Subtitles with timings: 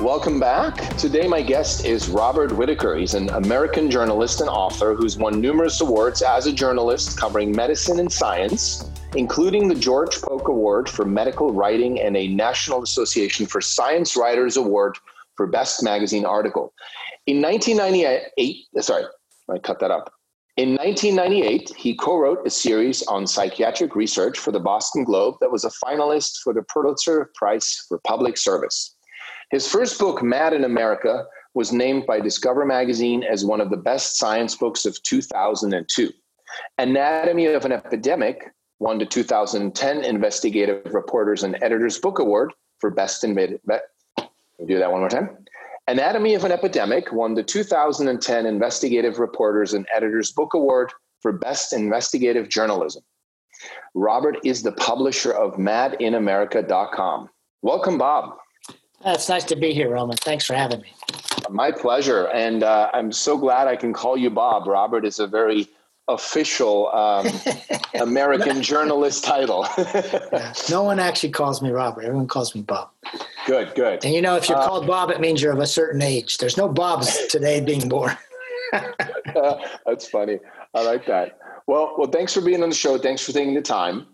[0.00, 0.96] Welcome back.
[0.96, 2.96] Today, my guest is Robert Whitaker.
[2.96, 8.00] He's an American journalist and author who's won numerous awards as a journalist covering medicine
[8.00, 13.60] and science, including the George Polk Award for Medical Writing and a National Association for
[13.60, 14.96] Science Writers Award
[15.36, 16.72] for Best Magazine Article.
[17.26, 19.04] In 1998, uh, sorry,
[19.50, 20.14] I cut that up.
[20.56, 25.52] In 1998, he co wrote a series on psychiatric research for the Boston Globe that
[25.52, 28.96] was a finalist for the Pulitzer Prize for Public Service.
[29.50, 33.76] His first book, Mad in America, was named by Discover Magazine as one of the
[33.76, 36.10] best science books of 2002.
[36.78, 43.24] Anatomy of an Epidemic won the 2010 Investigative Reporters and Editors Book Award for Best
[43.24, 43.60] in Mid.
[44.66, 45.36] Do that one more time.
[45.88, 51.72] Anatomy of an Epidemic won the 2010 Investigative Reporters and Editors Book Award for Best
[51.72, 53.02] Investigative Journalism.
[53.94, 57.28] Robert is the publisher of madinamerica.com.
[57.62, 58.36] Welcome, Bob.
[59.04, 60.16] Uh, it's nice to be here, Roman.
[60.18, 60.92] Thanks for having me.
[61.48, 62.28] My pleasure.
[62.28, 64.66] And uh, I'm so glad I can call you Bob.
[64.66, 65.68] Robert is a very
[66.06, 67.26] official um,
[68.00, 69.66] American journalist title.
[69.78, 72.04] yeah, no one actually calls me Robert.
[72.04, 72.90] Everyone calls me Bob.
[73.46, 74.04] Good, good.
[74.04, 76.36] And you know, if you're uh, called Bob, it means you're of a certain age.
[76.36, 78.16] There's no Bobs today being born.
[79.86, 80.38] that's funny.
[80.74, 81.38] I like that.
[81.66, 82.98] Well, well, thanks for being on the show.
[82.98, 84.06] Thanks for taking the time.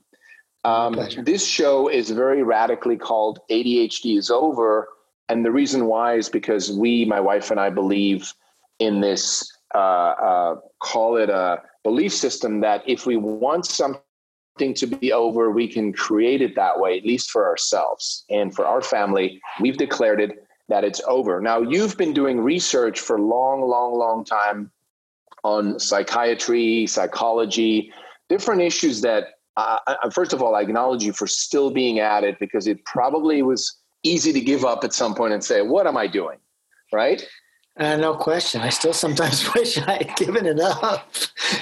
[0.66, 4.88] Um, this show is very radically called ADHD is over.
[5.28, 8.32] And the reason why is because we, my wife and I, believe
[8.80, 14.86] in this, uh, uh, call it a belief system that if we want something to
[14.88, 18.24] be over, we can create it that way, at least for ourselves.
[18.28, 20.32] And for our family, we've declared it
[20.68, 21.40] that it's over.
[21.40, 24.72] Now, you've been doing research for a long, long, long time
[25.44, 27.92] on psychiatry, psychology,
[28.28, 29.35] different issues that
[30.10, 33.76] first of all, I acknowledge you for still being at it because it probably was
[34.02, 36.38] easy to give up at some point and say, "What am I doing?"
[36.92, 37.26] Right?
[37.78, 38.62] Uh, no question.
[38.62, 41.10] I still sometimes wish I had given it up.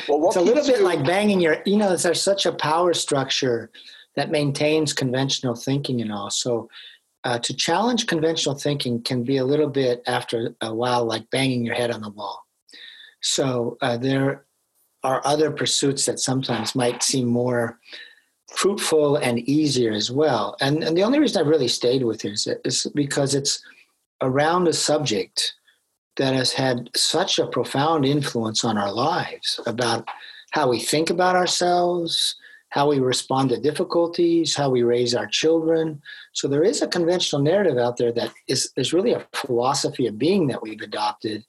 [0.08, 1.58] Well, it's a little bit you- like banging your.
[1.66, 3.70] You know, there's such a power structure
[4.16, 6.30] that maintains conventional thinking and all.
[6.30, 6.68] So,
[7.24, 11.64] uh, to challenge conventional thinking can be a little bit after a while like banging
[11.64, 12.44] your head on the wall.
[13.22, 14.44] So uh, there
[15.04, 17.78] are other pursuits that sometimes might seem more
[18.52, 20.56] fruitful and easier as well.
[20.60, 23.62] And, and the only reason I've really stayed with it is, is because it's
[24.22, 25.54] around a subject
[26.16, 30.08] that has had such a profound influence on our lives about
[30.52, 32.36] how we think about ourselves,
[32.68, 36.00] how we respond to difficulties, how we raise our children.
[36.32, 40.18] So there is a conventional narrative out there that is, is really a philosophy of
[40.18, 41.44] being that we've adopted.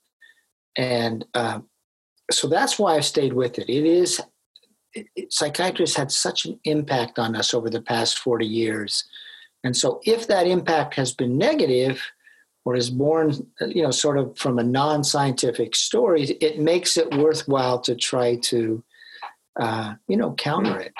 [0.75, 1.59] And uh,
[2.31, 3.69] so that's why I've stayed with it.
[3.69, 4.21] It is
[4.93, 9.03] it, it, psychiatrists had such an impact on us over the past 40 years.
[9.63, 12.01] And so if that impact has been negative
[12.63, 17.79] or is born, you know, sort of from a non-scientific story, it makes it worthwhile
[17.79, 18.83] to try to,
[19.59, 20.93] uh, you know, counter it.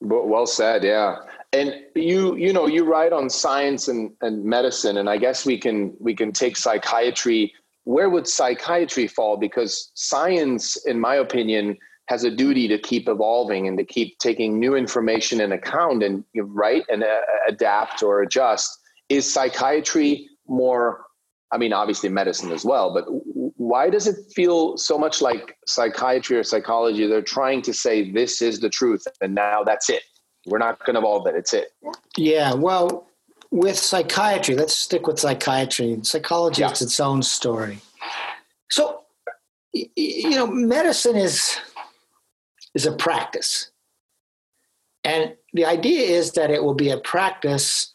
[0.00, 0.82] Well said.
[0.84, 1.16] Yeah.
[1.52, 5.58] And you, you know, you write on science and, and medicine, and I guess we
[5.58, 7.52] can we can take psychiatry
[7.84, 9.36] where would psychiatry fall?
[9.36, 11.76] Because science, in my opinion,
[12.06, 16.24] has a duty to keep evolving and to keep taking new information in account and
[16.34, 18.78] right and uh, adapt or adjust.
[19.08, 21.04] Is psychiatry more?
[21.52, 23.04] I mean, obviously medicine as well, but
[23.56, 27.06] why does it feel so much like psychiatry or psychology?
[27.06, 30.02] They're trying to say this is the truth, and now that's it.
[30.46, 31.34] We're not going to evolve it.
[31.36, 31.68] It's it.
[32.16, 32.54] Yeah.
[32.54, 33.06] Well,
[33.52, 35.98] with psychiatry, let's stick with psychiatry.
[36.02, 36.72] Psychology yeah.
[36.72, 37.78] is its own story.
[38.70, 39.02] So,
[39.72, 41.58] you know, medicine is
[42.74, 43.70] is a practice,
[45.04, 47.92] and the idea is that it will be a practice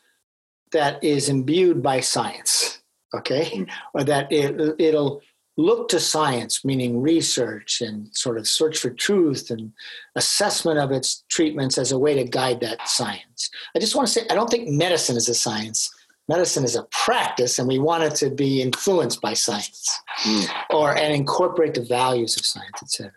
[0.72, 2.80] that is imbued by science.
[3.16, 3.70] Okay, mm.
[3.94, 5.22] or that it, it'll
[5.58, 9.74] look to science, meaning research and sort of search for truth and
[10.16, 13.50] assessment of its treatments as a way to guide that science.
[13.76, 15.92] I just want to say, I don't think medicine is a science.
[16.30, 20.48] Medicine is a practice, and we want it to be influenced by science mm.
[20.70, 23.14] or and incorporate the values of science, etc.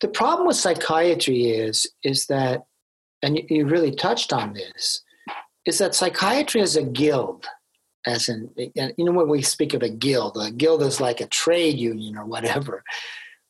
[0.00, 2.64] The problem with psychiatry is is that,
[3.22, 5.02] and you really touched on this,
[5.64, 7.46] is that psychiatry is a guild
[8.06, 11.26] as in you know when we speak of a guild a guild is like a
[11.26, 12.82] trade union or whatever.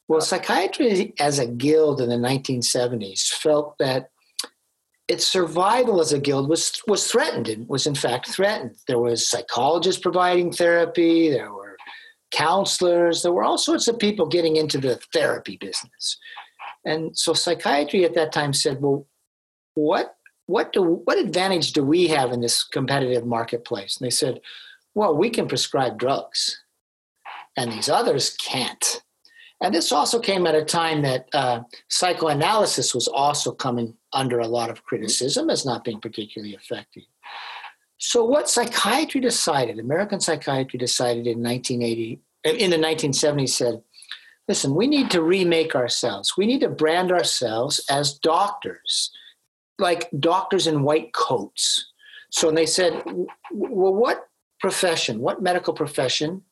[0.08, 4.11] Well psychiatry as a guild in the 1970s felt that
[5.06, 8.76] its survival as a guild was was threatened and was in fact threatened.
[8.87, 11.76] There was psychologists providing therapy there were
[12.32, 16.19] counselors there were all sorts of people getting into the therapy business.
[16.85, 19.06] And so psychiatry at that time said well
[19.75, 20.17] what
[20.50, 23.97] what do what advantage do we have in this competitive marketplace?
[23.97, 24.41] And they said,
[24.94, 26.61] well, we can prescribe drugs,
[27.56, 29.02] and these others can't.
[29.62, 34.49] And this also came at a time that uh, psychoanalysis was also coming under a
[34.49, 37.05] lot of criticism as not being particularly effective.
[37.99, 43.82] So, what psychiatry decided, American psychiatry decided in 1980, in the 1970s, said,
[44.49, 46.37] listen, we need to remake ourselves.
[46.37, 49.12] We need to brand ourselves as doctors
[49.81, 51.87] like doctors in white coats.
[52.31, 53.03] So they said,
[53.53, 54.29] well, what
[54.61, 56.43] profession, what medical profession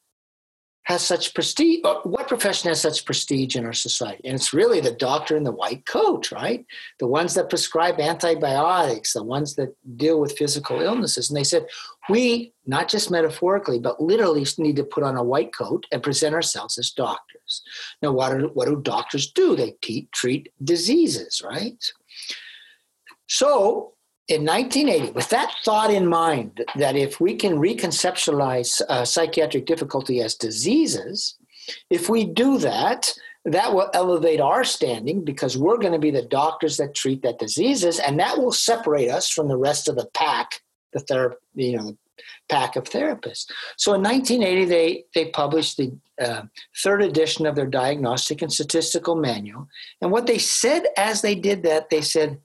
[0.84, 1.80] has such prestige?
[1.84, 4.22] Uh, what profession has such prestige in our society?
[4.24, 6.64] And it's really the doctor in the white coat, right?
[6.98, 11.28] The ones that prescribe antibiotics, the ones that deal with physical illnesses.
[11.28, 11.66] And they said,
[12.08, 16.34] we, not just metaphorically, but literally need to put on a white coat and present
[16.34, 17.62] ourselves as doctors.
[18.00, 19.54] Now, what, are, what do doctors do?
[19.54, 19.76] They
[20.12, 21.84] treat diseases, right?
[23.28, 23.92] So
[24.26, 30.20] in 1980, with that thought in mind, that if we can reconceptualize uh, psychiatric difficulty
[30.20, 31.36] as diseases,
[31.90, 33.12] if we do that,
[33.44, 37.38] that will elevate our standing because we're going to be the doctors that treat that
[37.38, 40.60] diseases, and that will separate us from the rest of the pack,
[40.92, 41.96] the therapy, you know,
[42.48, 43.46] pack of therapists.
[43.76, 46.42] So in 1980, they they published the uh,
[46.82, 49.68] third edition of their diagnostic and statistical manual,
[50.02, 52.38] and what they said as they did that, they said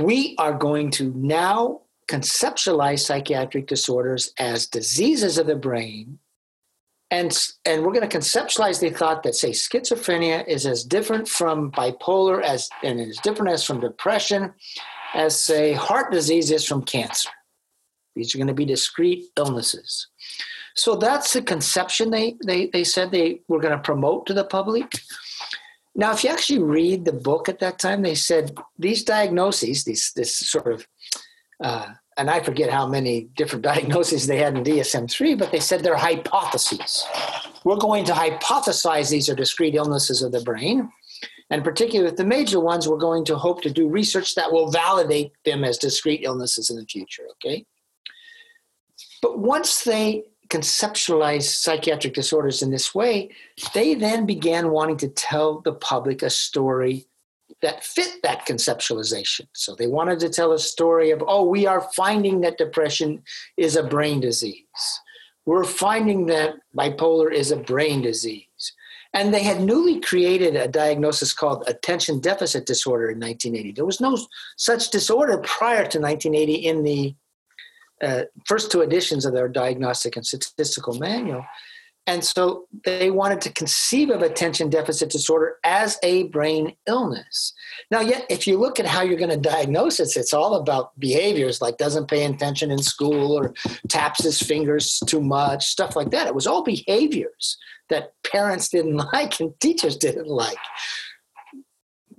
[0.00, 6.18] we are going to now conceptualize psychiatric disorders as diseases of the brain.
[7.10, 11.70] And and we're going to conceptualize the thought that say schizophrenia is as different from
[11.70, 14.52] bipolar as and as different as from depression
[15.14, 17.30] as say heart disease is from cancer.
[18.16, 20.08] These are going to be discrete illnesses.
[20.74, 24.44] So that's the conception they they, they said they were going to promote to the
[24.44, 24.92] public
[25.98, 30.12] now, if you actually read the book at that time, they said these diagnoses, these
[30.14, 30.86] this sort of,
[31.64, 31.86] uh,
[32.18, 35.80] and I forget how many different diagnoses they had in DSM three, but they said
[35.80, 37.06] they're hypotheses.
[37.64, 40.92] We're going to hypothesize these are discrete illnesses of the brain,
[41.48, 44.70] and particularly with the major ones, we're going to hope to do research that will
[44.70, 47.24] validate them as discrete illnesses in the future.
[47.36, 47.64] Okay,
[49.22, 53.30] but once they conceptualize psychiatric disorders in this way,
[53.74, 57.06] they then began wanting to tell the public a story
[57.62, 59.46] that fit that conceptualization.
[59.54, 63.22] So they wanted to tell a story of, oh, we are finding that depression
[63.56, 65.00] is a brain disease.
[65.46, 68.72] We're finding that bipolar is a brain disease.
[69.14, 73.72] And they had newly created a diagnosis called attention deficit disorder in 1980.
[73.72, 74.18] There was no
[74.56, 77.14] such disorder prior to 1980 in the
[78.02, 81.44] uh, first two editions of their diagnostic and statistical manual.
[82.08, 87.52] And so they wanted to conceive of attention deficit disorder as a brain illness.
[87.90, 90.98] Now, yet, if you look at how you're going to diagnose it, it's all about
[91.00, 93.54] behaviors like doesn't pay attention in school or
[93.88, 96.28] taps his fingers too much, stuff like that.
[96.28, 100.58] It was all behaviors that parents didn't like and teachers didn't like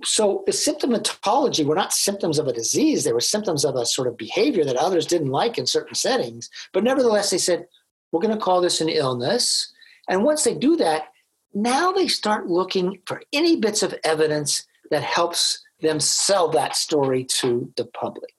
[0.04, 3.04] so the symptomatology were not symptoms of a disease.
[3.04, 6.48] They were symptoms of a sort of behavior that others didn't like in certain settings.
[6.72, 7.66] But nevertheless they said
[8.12, 9.72] we're going to call this an illness.
[10.08, 11.08] And once they do that
[11.54, 17.24] now they start looking for any bits of evidence that helps them sell that story
[17.24, 18.34] to the public.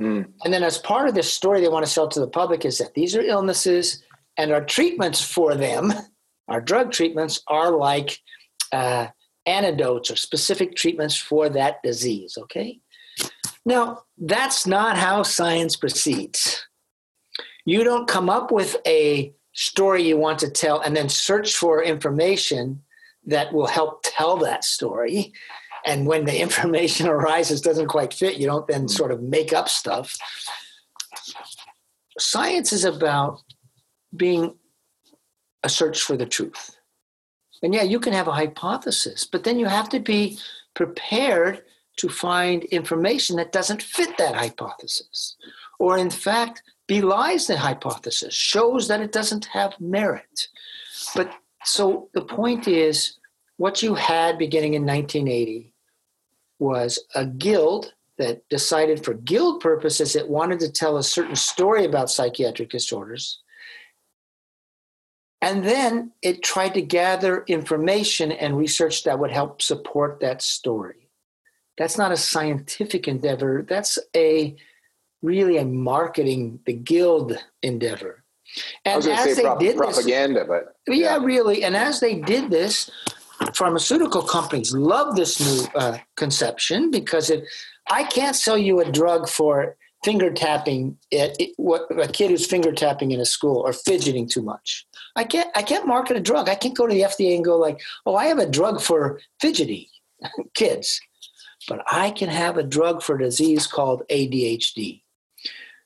[0.00, 0.26] Mm.
[0.44, 2.78] and then as part of this story they want to sell to the public is
[2.78, 4.02] that these are illnesses
[4.36, 5.92] and our treatments for them
[6.48, 8.18] our drug treatments are like
[8.72, 9.06] uh,
[9.46, 12.80] antidotes or specific treatments for that disease, okay?
[13.64, 16.66] Now, that's not how science proceeds.
[17.64, 21.82] You don't come up with a story you want to tell and then search for
[21.82, 22.82] information
[23.26, 25.32] that will help tell that story.
[25.86, 28.88] And when the information arises doesn't quite fit, you don't then hmm.
[28.88, 30.16] sort of make up stuff.
[32.18, 33.40] Science is about
[34.14, 34.54] being
[35.62, 36.73] a search for the truth.
[37.64, 40.38] And yeah, you can have a hypothesis, but then you have to be
[40.74, 41.62] prepared
[41.96, 45.36] to find information that doesn't fit that hypothesis,
[45.78, 50.48] or in fact belies the hypothesis, shows that it doesn't have merit.
[51.14, 51.32] But
[51.64, 53.16] so the point is,
[53.56, 55.72] what you had beginning in 1980
[56.58, 61.86] was a guild that decided for guild purposes it wanted to tell a certain story
[61.86, 63.40] about psychiatric disorders.
[65.44, 71.10] And then it tried to gather information and research that would help support that story.
[71.76, 74.56] That's not a scientific endeavor, that's a
[75.20, 78.24] really a marketing, the guild endeavor.
[78.86, 81.18] And as they prop- did propaganda, this, but yeah.
[81.18, 81.62] yeah, really.
[81.62, 82.90] And as they did this,
[83.54, 87.44] pharmaceutical companies love this new uh, conception because if
[87.90, 92.46] I can't sell you a drug for finger tapping at it, what a kid who's
[92.46, 94.86] finger tapping in a school or fidgeting too much.
[95.16, 96.48] I can't I can't market a drug.
[96.48, 99.20] I can't go to the FDA and go like, "Oh, I have a drug for
[99.40, 99.90] fidgety
[100.54, 101.00] kids."
[101.66, 105.00] But I can have a drug for a disease called ADHD.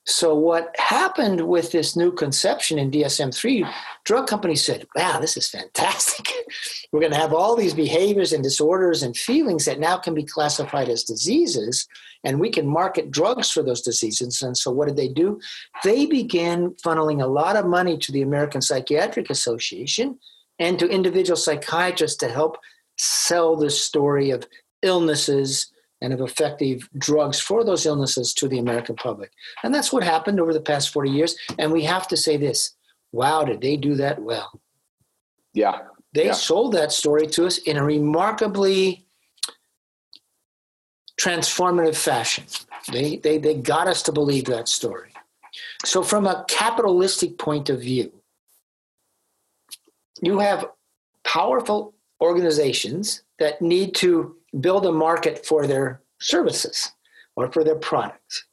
[0.09, 3.71] So what happened with this new conception in DSM-3,
[4.05, 6.27] drug companies said, wow, this is fantastic.
[6.91, 10.23] We're going to have all these behaviors and disorders and feelings that now can be
[10.23, 11.87] classified as diseases,
[12.23, 14.41] and we can market drugs for those diseases.
[14.41, 15.39] And so what did they do?
[15.83, 20.19] They began funneling a lot of money to the American Psychiatric Association
[20.59, 22.57] and to individual psychiatrists to help
[22.97, 24.45] sell the story of
[24.81, 25.71] illnesses
[26.01, 29.31] and of effective drugs for those illnesses to the American public.
[29.63, 31.35] And that's what happened over the past 40 years.
[31.57, 32.75] And we have to say this
[33.11, 34.61] wow, did they do that well?
[35.53, 35.79] Yeah.
[36.13, 36.33] They yeah.
[36.33, 39.07] sold that story to us in a remarkably
[41.19, 42.45] transformative fashion.
[42.91, 45.11] They, they, they got us to believe that story.
[45.83, 48.11] So, from a capitalistic point of view,
[50.21, 50.65] you have
[51.23, 56.91] powerful organizations that need to build a market for their services
[57.35, 58.45] or for their products.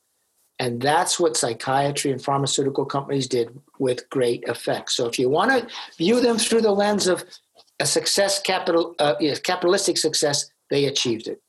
[0.59, 4.91] And that's what psychiatry and pharmaceutical companies did with great effect.
[4.91, 5.69] So if you want to
[5.99, 7.25] view them through the lens of
[7.79, 11.43] a success capital uh, capitalistic success, they achieved it.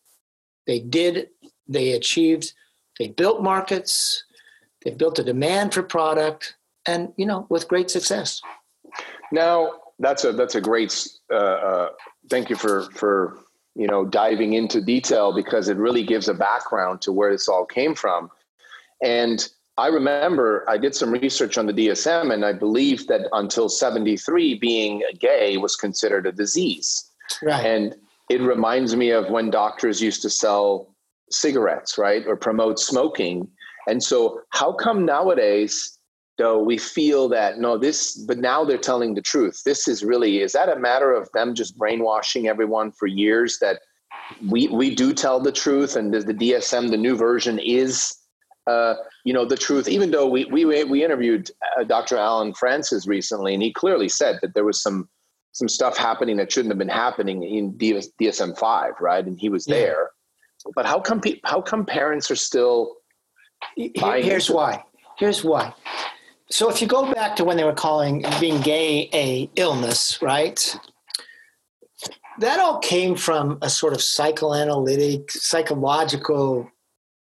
[0.67, 1.29] They did,
[1.67, 2.53] they achieved,
[2.99, 4.23] they built markets,
[4.83, 6.55] they built a demand for product,
[6.85, 8.41] and you know, with great success.
[9.31, 11.89] Now that's a that's a great uh, uh,
[12.29, 13.39] thank you for for
[13.77, 17.63] you know, diving into detail because it really gives a background to where this all
[17.63, 18.31] came from.
[19.03, 19.47] And
[19.77, 24.55] I remember I did some research on the DSM, and I believe that until 73,
[24.55, 27.11] being gay was considered a disease.
[27.43, 27.63] Right.
[27.63, 27.95] And
[28.29, 30.93] it reminds me of when doctors used to sell
[31.29, 33.47] cigarettes, right, or promote smoking.
[33.87, 35.97] And so, how come nowadays
[36.37, 40.41] though we feel that no this but now they're telling the truth this is really
[40.41, 43.81] is that a matter of them just brainwashing everyone for years that
[44.49, 48.15] we we do tell the truth and the, the dsm the new version is
[48.67, 53.07] uh, you know the truth even though we we we interviewed uh, dr Allen Frances
[53.07, 55.07] recently and he clearly said that there was some
[55.57, 59.25] some stuff happening that shouldn't have been happening in DS, dsm-5 right?
[59.25, 60.11] And he was there.
[60.63, 60.71] Yeah.
[60.75, 62.97] but how come pe- how come parents are still
[63.75, 64.83] here's why.
[65.17, 65.73] Here's why.
[66.51, 70.77] So if you go back to when they were calling being gay a illness, right?
[72.37, 76.69] That all came from a sort of psychoanalytic, psychological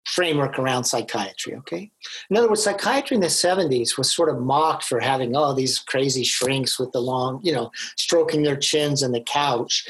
[0.10, 1.92] framework around psychiatry, okay?
[2.30, 5.54] In other words, psychiatry in the 70s was sort of mocked for having all oh,
[5.54, 9.88] these crazy shrinks with the long, you know, stroking their chins on the couch.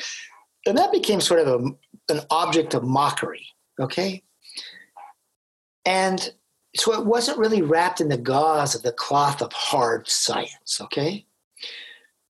[0.66, 3.48] And that became sort of a, an object of mockery,
[3.80, 4.24] okay?
[5.86, 6.34] And
[6.76, 11.26] so it wasn't really wrapped in the gauze of the cloth of hard science, okay?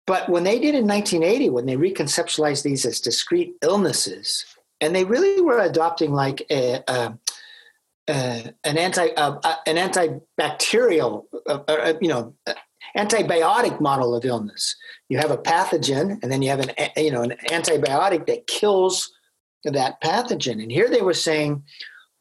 [0.06, 4.46] But when they did in 1980, when they reconceptualized these as discrete illnesses,
[4.82, 7.18] and they really were adopting like a, a,
[8.10, 12.34] a an anti uh, uh, an antibacterial, uh, you know,
[12.98, 14.76] antibiotic model of illness.
[15.10, 19.12] You have a pathogen, and then you have an you know an antibiotic that kills
[19.64, 20.62] that pathogen.
[20.62, 21.64] And here they were saying,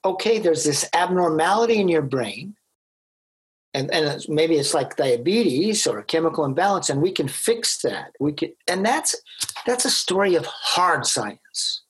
[0.05, 2.55] okay, there's this abnormality in your brain,
[3.75, 7.81] and, and it's, maybe it's like diabetes or a chemical imbalance, and we can fix
[7.83, 8.13] that.
[8.21, 9.15] We can, and that's
[9.67, 11.83] that's a story of hard science.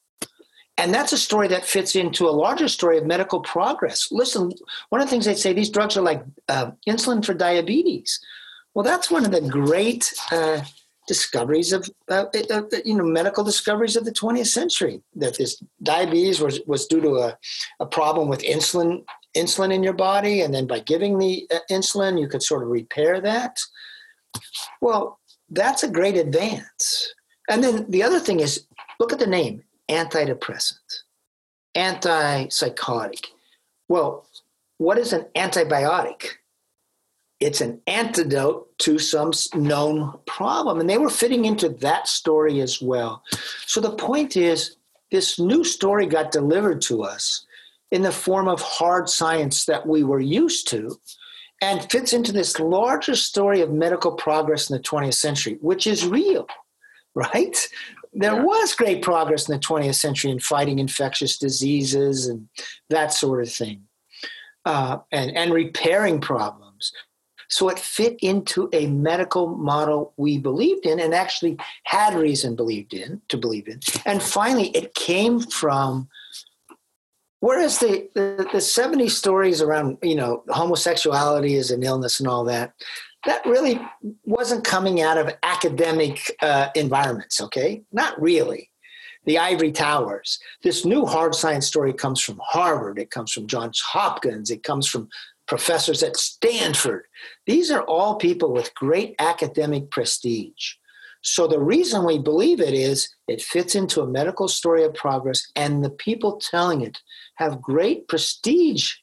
[0.78, 4.08] And that's a story that fits into a larger story of medical progress.
[4.12, 4.52] Listen,
[4.90, 8.20] one of the things they say these drugs are like uh, insulin for diabetes.
[8.74, 10.60] Well, that's one of the great uh,
[11.08, 16.38] discoveries of uh, uh, you know medical discoveries of the 20th century that this diabetes
[16.40, 17.36] was was due to a,
[17.80, 19.02] a problem with insulin
[19.34, 22.68] insulin in your body and then by giving the uh, insulin you could sort of
[22.68, 23.58] repair that
[24.82, 25.18] well
[25.50, 27.14] that's a great advance
[27.48, 28.66] and then the other thing is
[29.00, 31.02] look at the name antidepressant
[31.76, 33.26] antipsychotic
[33.88, 34.26] well
[34.78, 36.38] what is an antibiotic
[37.40, 40.80] it's an antidote to some known problem.
[40.80, 43.22] And they were fitting into that story as well.
[43.66, 44.76] So the point is,
[45.10, 47.46] this new story got delivered to us
[47.90, 51.00] in the form of hard science that we were used to
[51.62, 56.06] and fits into this larger story of medical progress in the 20th century, which is
[56.06, 56.46] real,
[57.14, 57.68] right?
[58.18, 58.42] There yeah.
[58.42, 62.48] was great progress in the 20th century in fighting infectious diseases and
[62.90, 63.84] that sort of thing,
[64.64, 66.92] uh, and, and repairing problems.
[67.48, 72.92] So it fit into a medical model we believed in and actually had reason believed
[72.92, 73.80] in to believe in.
[74.04, 76.08] And finally, it came from
[77.40, 82.42] Whereas the, the, the 70 stories around, you know, homosexuality is an illness and all
[82.44, 82.72] that,
[83.28, 83.78] that really
[84.24, 87.82] wasn't coming out of academic uh, environments, okay?
[87.92, 88.70] Not really.
[89.26, 90.38] The ivory towers.
[90.62, 94.88] This new hard science story comes from Harvard, it comes from Johns Hopkins, it comes
[94.88, 95.10] from
[95.46, 97.04] professors at Stanford.
[97.46, 100.76] These are all people with great academic prestige.
[101.20, 105.46] So the reason we believe it is it fits into a medical story of progress,
[105.54, 106.96] and the people telling it
[107.34, 108.94] have great prestige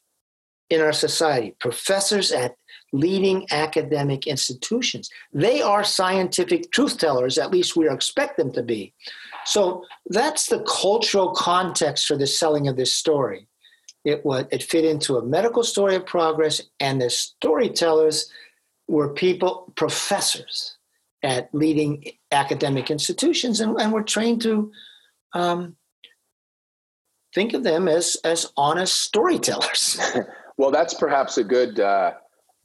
[0.68, 1.54] in our society.
[1.60, 2.56] Professors at
[2.92, 5.10] leading academic institutions.
[5.32, 8.92] They are scientific truth tellers, at least we expect them to be.
[9.44, 13.46] So that's the cultural context for the selling of this story.
[14.04, 18.30] It was it fit into a medical story of progress, and the storytellers
[18.88, 20.76] were people, professors
[21.22, 24.70] at leading academic institutions, and, and we're trained to
[25.32, 25.76] um,
[27.34, 30.00] think of them as as honest storytellers.
[30.56, 32.12] well, that's perhaps a good uh,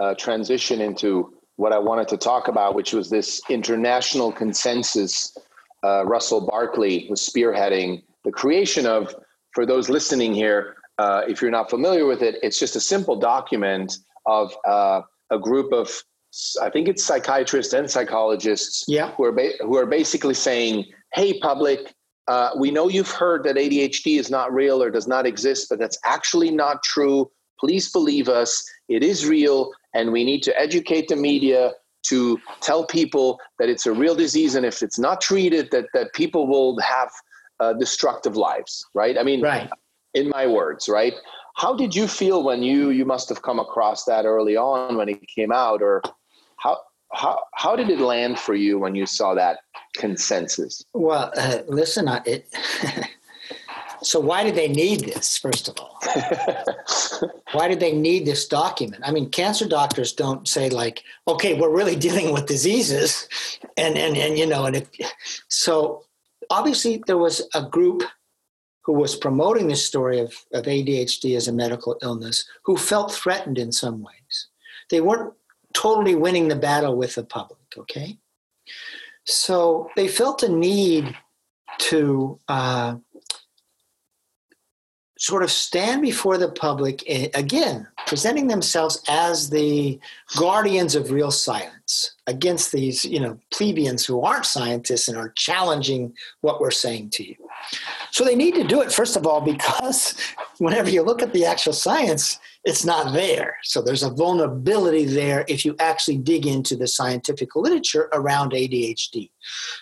[0.01, 5.37] uh, transition into what I wanted to talk about, which was this international consensus.
[5.83, 9.15] Uh, Russell Barkley was spearheading the creation of.
[9.53, 13.17] For those listening here, uh, if you're not familiar with it, it's just a simple
[13.19, 15.91] document of uh, a group of
[16.61, 19.11] I think it's psychiatrists and psychologists yeah.
[19.15, 21.93] who are ba- who are basically saying, "Hey, public,
[22.27, 25.77] uh, we know you've heard that ADHD is not real or does not exist, but
[25.79, 27.29] that's actually not true.
[27.59, 31.71] Please believe us; it is real, and we need to educate the media
[32.03, 36.13] to tell people that it's a real disease, and if it's not treated, that that
[36.13, 37.09] people will have
[37.59, 39.17] uh, destructive lives." Right?
[39.17, 39.69] I mean, right.
[40.13, 41.13] In my words, right?
[41.55, 45.09] How did you feel when you you must have come across that early on when
[45.09, 46.01] it came out, or
[46.57, 46.79] how
[47.13, 49.59] how how did it land for you when you saw that
[49.95, 50.83] consensus?
[50.93, 52.47] Well, uh, listen, it.
[54.03, 55.37] so why did they need this?
[55.37, 55.99] First of all,
[57.51, 59.03] why did they need this document?
[59.05, 63.27] I mean, cancer doctors don't say like, "Okay, we're really dealing with diseases,"
[63.77, 64.89] and and and you know, and it,
[65.49, 66.03] so
[66.49, 68.03] obviously there was a group
[68.83, 73.59] who was promoting this story of, of ADHD as a medical illness who felt threatened
[73.59, 74.47] in some ways.
[74.89, 75.33] They weren't
[75.73, 78.17] totally winning the battle with the public, okay?
[79.25, 81.15] So they felt a need
[81.77, 82.95] to uh,
[85.21, 87.03] sort of stand before the public,
[87.35, 89.99] again, presenting themselves as the
[90.35, 96.11] guardians of real science against these, you know, plebeians who aren't scientists and are challenging
[96.41, 97.35] what we're saying to you.
[98.09, 100.15] So they need to do it, first of all, because
[100.57, 103.57] whenever you look at the actual science, it's not there.
[103.61, 109.29] So there's a vulnerability there if you actually dig into the scientific literature around ADHD.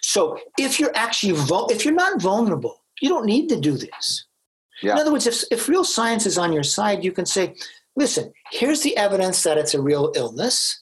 [0.01, 1.41] So if you're actually
[1.73, 4.25] if you're not vulnerable, you don't need to do this.
[4.81, 4.93] Yeah.
[4.93, 7.55] In other words, if, if real science is on your side, you can say,
[7.95, 10.81] listen, here's the evidence that it's a real illness,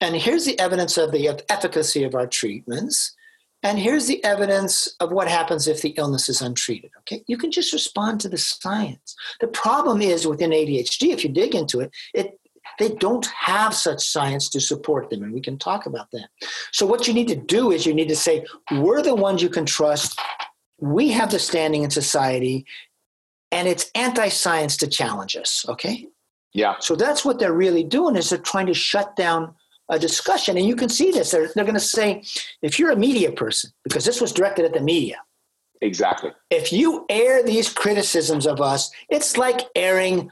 [0.00, 3.14] and here's the evidence of the efficacy of our treatments,
[3.62, 6.90] and here's the evidence of what happens if the illness is untreated.
[7.00, 9.14] Okay, you can just respond to the science.
[9.40, 12.36] The problem is within ADHD, if you dig into it, it
[12.78, 16.28] they don't have such science to support them, and we can talk about that.
[16.72, 19.50] So what you need to do is you need to say, we're the ones you
[19.50, 20.18] can trust.
[20.78, 22.64] We have the standing in society,
[23.52, 25.64] and it's anti-science to challenge us.
[25.68, 26.06] Okay.
[26.52, 26.76] Yeah.
[26.80, 29.54] So that's what they're really doing is they're trying to shut down
[29.88, 30.56] a discussion.
[30.56, 31.30] And you can see this.
[31.30, 32.22] They're, they're going to say,
[32.62, 35.16] if you're a media person, because this was directed at the media.
[35.80, 36.30] Exactly.
[36.50, 40.30] If you air these criticisms of us, it's like airing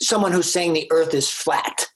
[0.00, 1.86] someone who's saying the earth is flat.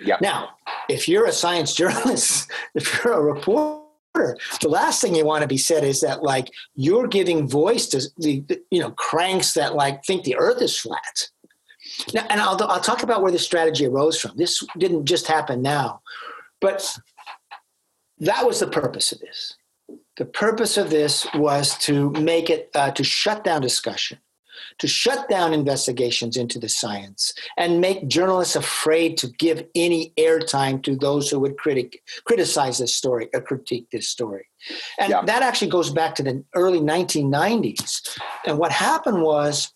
[0.00, 0.16] Yeah.
[0.20, 0.50] Now,
[0.88, 5.48] if you're a science journalist, if you're a reporter, the last thing you want to
[5.48, 10.04] be said is that like you're giving voice to the you know cranks that like
[10.04, 11.28] think the earth is flat.
[12.14, 14.36] Now, and I'll, I'll talk about where the strategy arose from.
[14.36, 16.02] This didn't just happen now.
[16.60, 16.96] But
[18.18, 19.56] that was the purpose of this.
[20.16, 24.18] The purpose of this was to make it, uh, to shut down discussion,
[24.80, 30.82] to shut down investigations into the science, and make journalists afraid to give any airtime
[30.82, 34.46] to those who would critic, criticize this story or critique this story.
[34.98, 35.22] And yeah.
[35.22, 38.18] that actually goes back to the early 1990s.
[38.46, 39.72] And what happened was,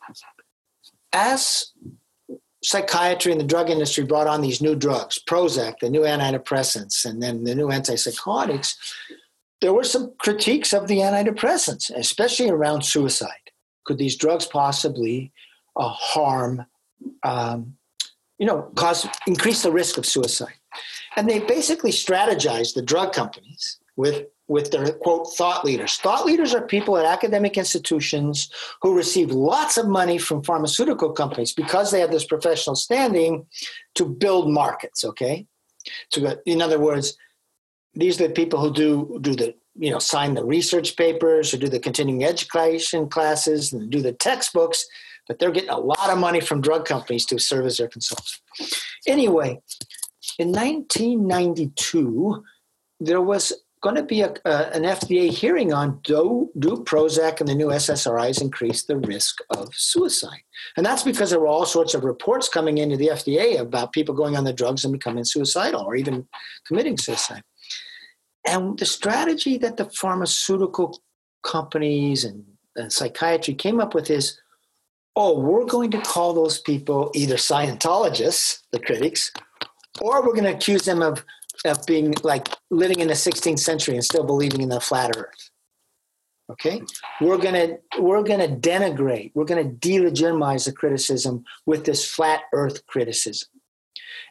[1.12, 1.72] as
[2.62, 7.22] psychiatry and the drug industry brought on these new drugs, Prozac, the new antidepressants, and
[7.22, 8.74] then the new antipsychotics,
[9.60, 13.43] there were some critiques of the antidepressants, especially around suicide.
[13.84, 15.32] Could these drugs possibly
[15.76, 16.66] uh, harm,
[17.22, 17.76] um,
[18.38, 20.54] you know, cause increase the risk of suicide?
[21.16, 25.96] And they basically strategized the drug companies with with their quote thought leaders.
[25.96, 28.50] Thought leaders are people at academic institutions
[28.82, 33.46] who receive lots of money from pharmaceutical companies because they have this professional standing
[33.94, 35.04] to build markets.
[35.04, 35.46] Okay,
[36.10, 37.16] so in other words,
[37.94, 41.58] these are the people who do do the you know sign the research papers or
[41.58, 44.86] do the continuing education classes and do the textbooks
[45.26, 48.40] but they're getting a lot of money from drug companies to serve as their consultants
[49.06, 49.58] anyway
[50.38, 52.42] in 1992
[53.00, 53.52] there was
[53.84, 58.40] going to be a, an FDA hearing on do, do Prozac and the new SSRIs
[58.40, 60.40] increase the risk of suicide?
[60.78, 64.14] And that's because there were all sorts of reports coming into the FDA about people
[64.14, 66.26] going on the drugs and becoming suicidal or even
[66.66, 67.42] committing suicide.
[68.46, 71.00] And the strategy that the pharmaceutical
[71.42, 72.44] companies and,
[72.76, 74.38] and psychiatry came up with is
[75.16, 79.30] oh, we're going to call those people either Scientologists, the critics,
[80.00, 81.24] or we're going to accuse them of
[81.64, 85.50] of being like living in the 16th century and still believing in the flat earth.
[86.50, 86.82] Okay?
[87.20, 92.04] We're going to we're going to denigrate we're going to delegitimize the criticism with this
[92.06, 93.48] flat earth criticism.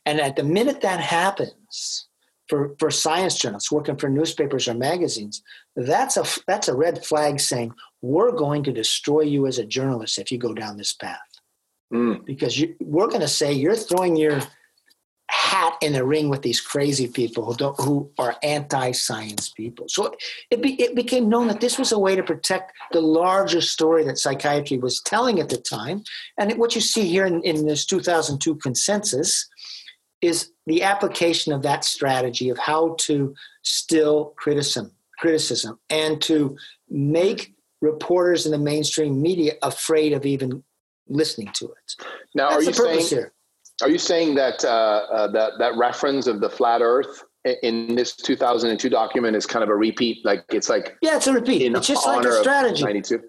[0.05, 2.07] And at the minute that happens
[2.49, 5.41] for, for science journals, working for newspapers or magazines
[5.75, 10.19] that's a that's a red flag saying we're going to destroy you as a journalist
[10.19, 11.19] if you go down this path
[11.91, 12.23] mm.
[12.25, 14.41] because you, we're going to say you're throwing your
[15.29, 19.87] hat in the ring with these crazy people who don't who are anti-science people.
[19.89, 20.13] So
[20.51, 24.03] it be, it became known that this was a way to protect the larger story
[24.03, 26.03] that psychiatry was telling at the time.
[26.37, 29.49] And what you see here in, in this 2002 consensus
[30.21, 36.57] is the application of that strategy of how to still criticism criticism and to
[36.89, 40.63] make reporters in the mainstream media afraid of even
[41.07, 42.05] listening to it.
[42.33, 43.07] Now, That's are you saying?
[43.07, 43.33] Here
[43.81, 47.23] are you saying that uh, uh, that that reference of the flat Earth
[47.63, 50.23] in this 2002 document is kind of a repeat?
[50.25, 51.61] Like it's like yeah, it's a repeat.
[51.61, 52.83] It's just like a strategy.
[52.83, 53.21] 92.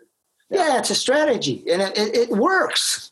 [0.51, 0.69] Yeah.
[0.69, 0.79] yeah.
[0.79, 3.11] it's a strategy, and it, it, it works.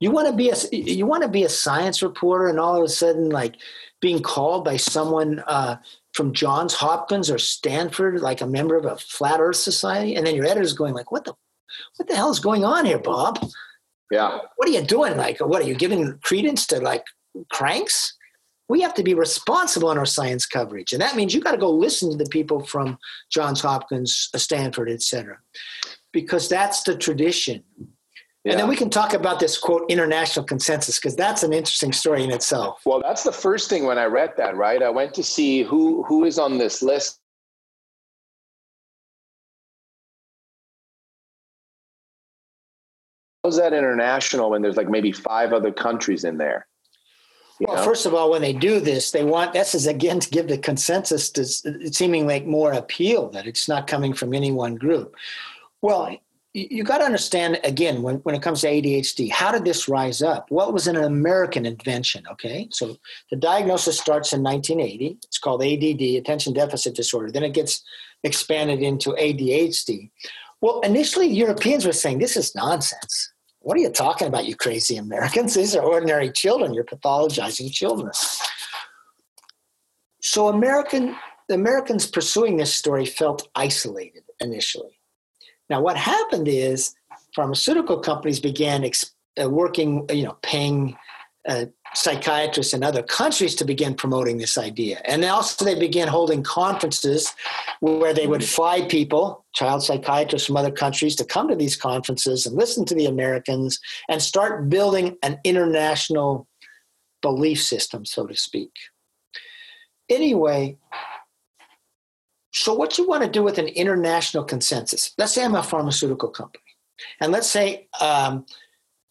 [0.00, 2.84] You want to be a you want to be a science reporter, and all of
[2.84, 3.56] a sudden, like
[4.00, 5.76] being called by someone uh,
[6.12, 10.36] from Johns Hopkins or Stanford, like a member of a flat Earth society, and then
[10.36, 11.34] your editor's going like, "What the,
[11.96, 13.44] what the hell is going on here, Bob?"
[14.10, 14.38] Yeah.
[14.56, 15.16] What are you doing?
[15.16, 17.04] Like, what are you giving credence to like
[17.50, 18.14] cranks?
[18.68, 20.92] We have to be responsible in our science coverage.
[20.92, 22.98] And that means you got to go listen to the people from
[23.30, 25.38] Johns Hopkins, Stanford, et cetera,
[26.12, 27.64] because that's the tradition.
[28.44, 28.52] Yeah.
[28.52, 32.22] And then we can talk about this quote international consensus because that's an interesting story
[32.22, 32.80] in itself.
[32.86, 34.82] Well, that's the first thing when I read that, right?
[34.82, 37.20] I went to see who who is on this list
[43.48, 46.66] how's that international when there's like maybe five other countries in there?
[47.60, 47.84] You well, know?
[47.84, 50.58] first of all, when they do this, they want this is again to give the
[50.58, 51.44] consensus to
[51.92, 55.16] seeming like more appeal that it's not coming from any one group.
[55.80, 56.16] Well,
[56.54, 60.22] you got to understand again when, when it comes to ADHD, how did this rise
[60.22, 60.50] up?
[60.50, 62.24] Well, was an American invention.
[62.32, 62.96] Okay, so
[63.30, 65.18] the diagnosis starts in 1980.
[65.24, 67.30] It's called ADD, attention deficit disorder.
[67.30, 67.82] Then it gets
[68.24, 70.10] expanded into ADHD.
[70.60, 73.32] Well, initially, Europeans were saying this is nonsense.
[73.60, 75.54] What are you talking about, you crazy Americans?
[75.54, 76.74] These are ordinary children.
[76.74, 78.12] You're pathologizing children.
[80.20, 81.16] So American
[81.48, 84.97] the Americans pursuing this story felt isolated initially.
[85.70, 86.94] Now, what happened is
[87.34, 90.96] pharmaceutical companies began ex- uh, working, you know, paying
[91.48, 95.00] uh, psychiatrists in other countries to begin promoting this idea.
[95.04, 97.32] And also they began holding conferences
[97.80, 102.44] where they would fly people, child psychiatrists from other countries, to come to these conferences
[102.44, 106.46] and listen to the Americans and start building an international
[107.22, 108.72] belief system, so to speak.
[110.10, 110.76] Anyway,
[112.52, 116.30] so what you want to do with an international consensus, let's say I'm a pharmaceutical
[116.30, 116.64] company,
[117.20, 118.46] and let's say um,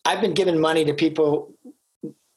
[0.06, 1.54] I've been giving money to people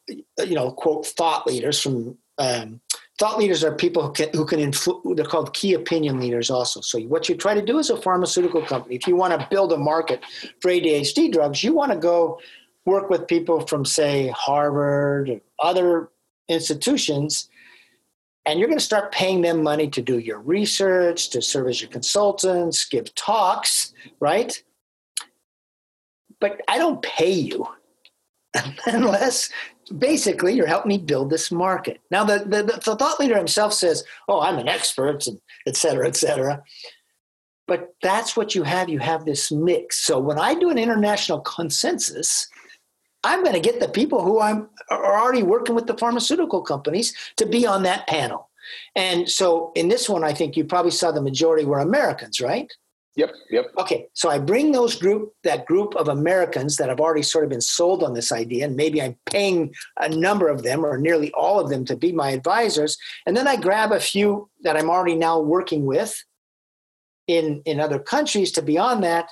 [0.07, 2.81] you know, quote, thought leaders from um,
[3.19, 6.81] thought leaders are people who can, who can influence, they're called key opinion leaders also.
[6.81, 9.71] So what you try to do as a pharmaceutical company, if you want to build
[9.73, 10.21] a market
[10.59, 12.39] for ADHD drugs, you want to go
[12.85, 16.09] work with people from say Harvard or other
[16.47, 17.47] institutions
[18.45, 21.81] and you're going to start paying them money to do your research, to serve as
[21.81, 24.63] your consultants, give talks, right?
[26.39, 27.67] But I don't pay you
[28.87, 29.49] unless
[29.97, 31.99] basically you're helping me build this market.
[32.09, 36.07] Now, the, the, the thought leader himself says, Oh, I'm an expert, and et cetera,
[36.07, 36.63] et cetera.
[37.67, 38.89] But that's what you have.
[38.89, 40.03] You have this mix.
[40.03, 42.47] So when I do an international consensus,
[43.23, 47.13] I'm going to get the people who I'm are already working with the pharmaceutical companies
[47.37, 48.49] to be on that panel.
[48.95, 52.71] And so in this one, I think you probably saw the majority were Americans, right?
[53.15, 53.65] Yep, yep.
[53.77, 57.49] Okay, so I bring those group that group of Americans that have already sort of
[57.49, 61.29] been sold on this idea, and maybe I'm paying a number of them or nearly
[61.33, 64.89] all of them to be my advisors, and then I grab a few that I'm
[64.89, 66.23] already now working with
[67.27, 69.29] in in other countries to be on that,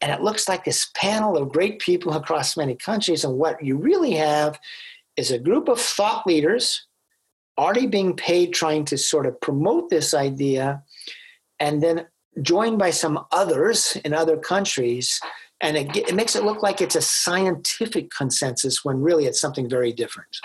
[0.00, 3.24] and it looks like this panel of great people across many countries.
[3.24, 4.58] And what you really have
[5.16, 6.86] is a group of thought leaders
[7.58, 10.82] already being paid trying to sort of promote this idea,
[11.58, 12.06] and then
[12.40, 15.20] joined by some others in other countries.
[15.60, 19.68] And it, it makes it look like it's a scientific consensus when really it's something
[19.68, 20.38] very different.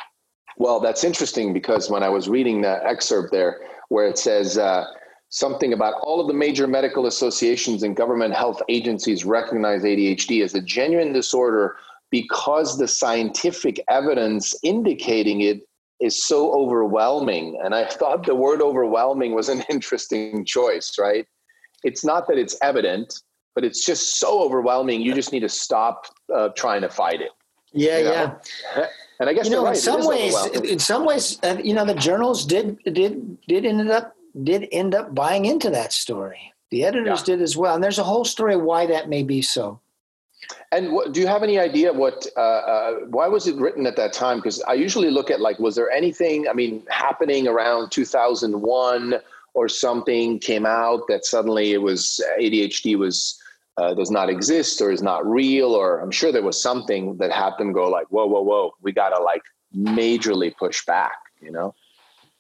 [0.58, 4.86] Well, that's interesting because when I was reading the excerpt there, where it says uh,
[5.30, 10.54] something about all of the major medical associations and government health agencies recognize ADHD as
[10.54, 11.76] a genuine disorder
[12.12, 15.62] because the scientific evidence indicating it
[16.00, 17.60] is so overwhelming.
[17.64, 21.26] And I thought the word overwhelming was an interesting choice, right?
[21.86, 23.14] it's not that it's evident,
[23.54, 25.02] but it's just so overwhelming.
[25.02, 27.32] You just need to stop uh, trying to fight it.
[27.72, 28.12] Yeah, you know?
[28.76, 28.88] yeah.
[29.20, 31.86] And I guess you know, right, in some ways, in some ways, uh, you know,
[31.86, 36.54] the journals did did did end up did end up buying into that story.
[36.72, 37.36] The editors yeah.
[37.36, 39.80] did as well, and there's a whole story why that may be so.
[40.72, 42.28] And what, do you have any idea what?
[42.36, 44.38] Uh, uh, why was it written at that time?
[44.38, 46.48] Because I usually look at like, was there anything?
[46.48, 49.16] I mean, happening around 2001
[49.54, 53.40] or something came out that suddenly it was ADHD was
[53.78, 57.32] uh, does not exist or is not real, or I'm sure there was something that
[57.32, 59.44] had them go like, whoa, whoa, whoa, we gotta like
[59.76, 61.74] majorly push back, you know,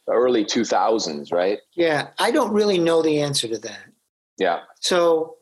[0.07, 1.59] the early 2000s, right?
[1.73, 3.85] Yeah, I don't really know the answer to that.
[4.37, 4.61] Yeah.
[4.79, 5.37] So,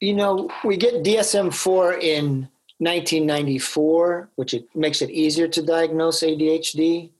[0.00, 6.22] you know, we get DSM 4 in 1994, which it makes it easier to diagnose
[6.22, 7.10] ADHD.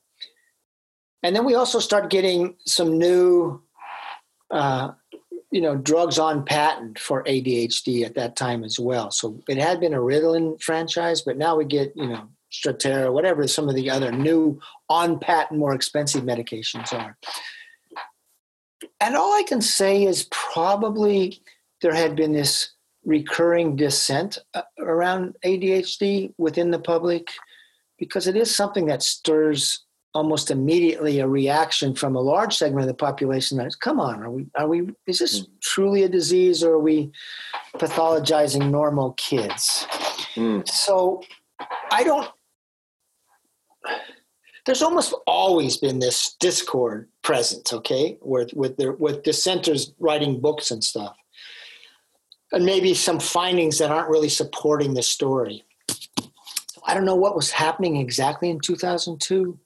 [1.23, 3.61] And then we also start getting some new,
[4.51, 4.91] uh,
[5.51, 9.11] you know, drugs on patent for ADHD at that time as well.
[9.11, 13.47] So it had been a Ritalin franchise, but now we get, you know, Strattera, whatever
[13.47, 17.17] some of the other new on patent, more expensive medications are.
[18.99, 21.41] And all I can say is probably
[21.81, 22.69] there had been this
[23.05, 27.29] recurring dissent uh, around ADHD within the public
[27.97, 32.87] because it is something that stirs almost immediately a reaction from a large segment of
[32.87, 35.47] the population that come on are we are we is this mm.
[35.59, 37.11] truly a disease or are we
[37.77, 39.87] pathologizing normal kids
[40.35, 40.67] mm.
[40.67, 41.19] so
[41.91, 42.29] i don't
[44.65, 50.71] there's almost always been this discord present okay with with their with dissenters writing books
[50.71, 51.15] and stuff.
[52.51, 55.63] And maybe some findings that aren't really supporting the story.
[55.89, 59.59] So i don't know what was happening exactly in 2002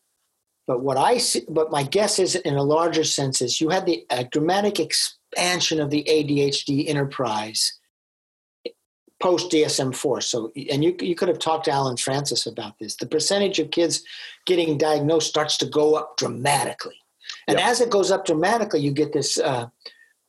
[0.68, 3.86] but what I see, but my guess is, in a larger sense, is you had
[3.86, 7.77] the dramatic expansion of the ADHD enterprise
[9.20, 10.22] post DSM four.
[10.22, 12.96] So, and you you could have talked to Allen Frances about this.
[12.96, 14.04] The percentage of kids
[14.46, 16.98] getting diagnosed starts to go up dramatically,
[17.48, 17.68] and yep.
[17.68, 19.68] as it goes up dramatically, you get this uh,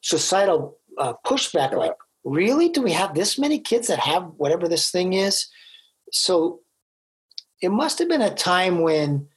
[0.01, 1.75] societal uh, pushback.
[1.75, 5.47] Like, really, do we have this many kids that have whatever this thing is?
[6.13, 6.61] So,
[7.61, 9.29] it must have been a time when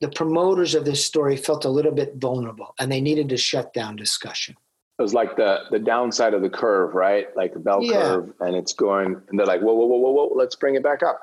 [0.00, 3.72] the promoters of this story felt a little bit vulnerable and they needed to shut
[3.72, 4.54] down discussion.
[4.98, 7.34] It was like the the downside of the curve, right?
[7.36, 8.00] Like a bell yeah.
[8.02, 10.82] curve, and it's going, and they're like, whoa, whoa, whoa, whoa, whoa, let's bring it
[10.82, 11.20] back up.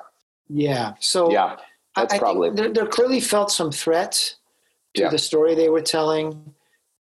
[0.48, 0.94] Yeah.
[1.00, 1.56] So yeah,
[1.94, 4.34] that's I, I probably there, there, clearly felt some threat
[4.94, 5.08] to yeah.
[5.10, 6.54] the story they were telling,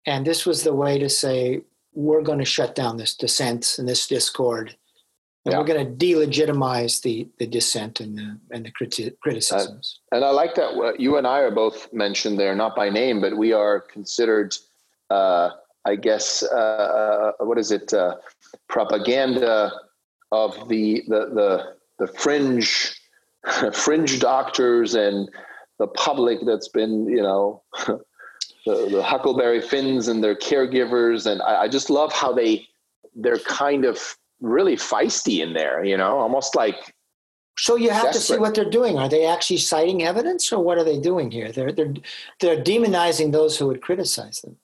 [0.06, 1.62] and this was the way to say
[1.94, 4.76] we're going to shut down this dissent and this discord
[5.46, 5.60] and yeah.
[5.60, 10.00] we're going to delegitimize the the dissent and the and the criti- criticisms.
[10.12, 13.22] Uh, and I like that you and I are both mentioned there, not by name,
[13.22, 14.56] but we are considered,
[15.10, 15.52] uh,
[15.86, 18.16] I guess, uh, what is it, uh,
[18.70, 19.72] propaganda
[20.32, 23.00] of the the the, the fringe
[23.74, 25.30] fringe doctors and
[25.80, 27.64] the public that's been, you know.
[28.66, 32.68] the, the Huckleberry Finns and their caregivers, and I, I just love how they
[33.16, 36.94] they're kind of really feisty in there, you know, almost like.
[37.58, 38.14] So you have desperate.
[38.14, 38.98] to see what they're doing.
[38.98, 41.52] Are they actually citing evidence, or what are they doing here?
[41.52, 41.94] They're they're
[42.40, 44.58] they're demonizing those who would criticize them.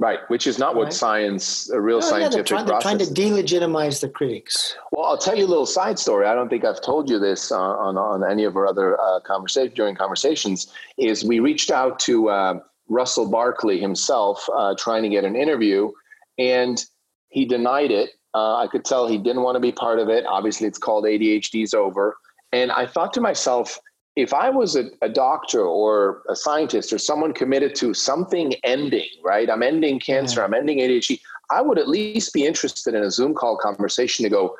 [0.00, 0.84] Right, which is not right.
[0.84, 4.76] what science, a real no, scientific yeah, they're, trying, they're trying to delegitimize the critics.
[4.92, 6.26] Well, I'll tell you a little side story.
[6.26, 9.18] I don't think I've told you this on, on, on any of our other uh,
[9.20, 10.72] conversations during conversations.
[10.98, 15.90] Is we reached out to uh, Russell Barkley himself, uh, trying to get an interview,
[16.38, 16.84] and
[17.30, 18.10] he denied it.
[18.34, 20.24] Uh, I could tell he didn't want to be part of it.
[20.26, 22.16] Obviously, it's called ADHD's over.
[22.52, 23.80] And I thought to myself,
[24.18, 29.08] if I was a, a, doctor or a scientist or someone committed to something ending,
[29.24, 29.48] right?
[29.48, 30.46] I'm ending cancer, yeah.
[30.46, 34.28] I'm ending ADHD, I would at least be interested in a Zoom call conversation to
[34.28, 34.56] go,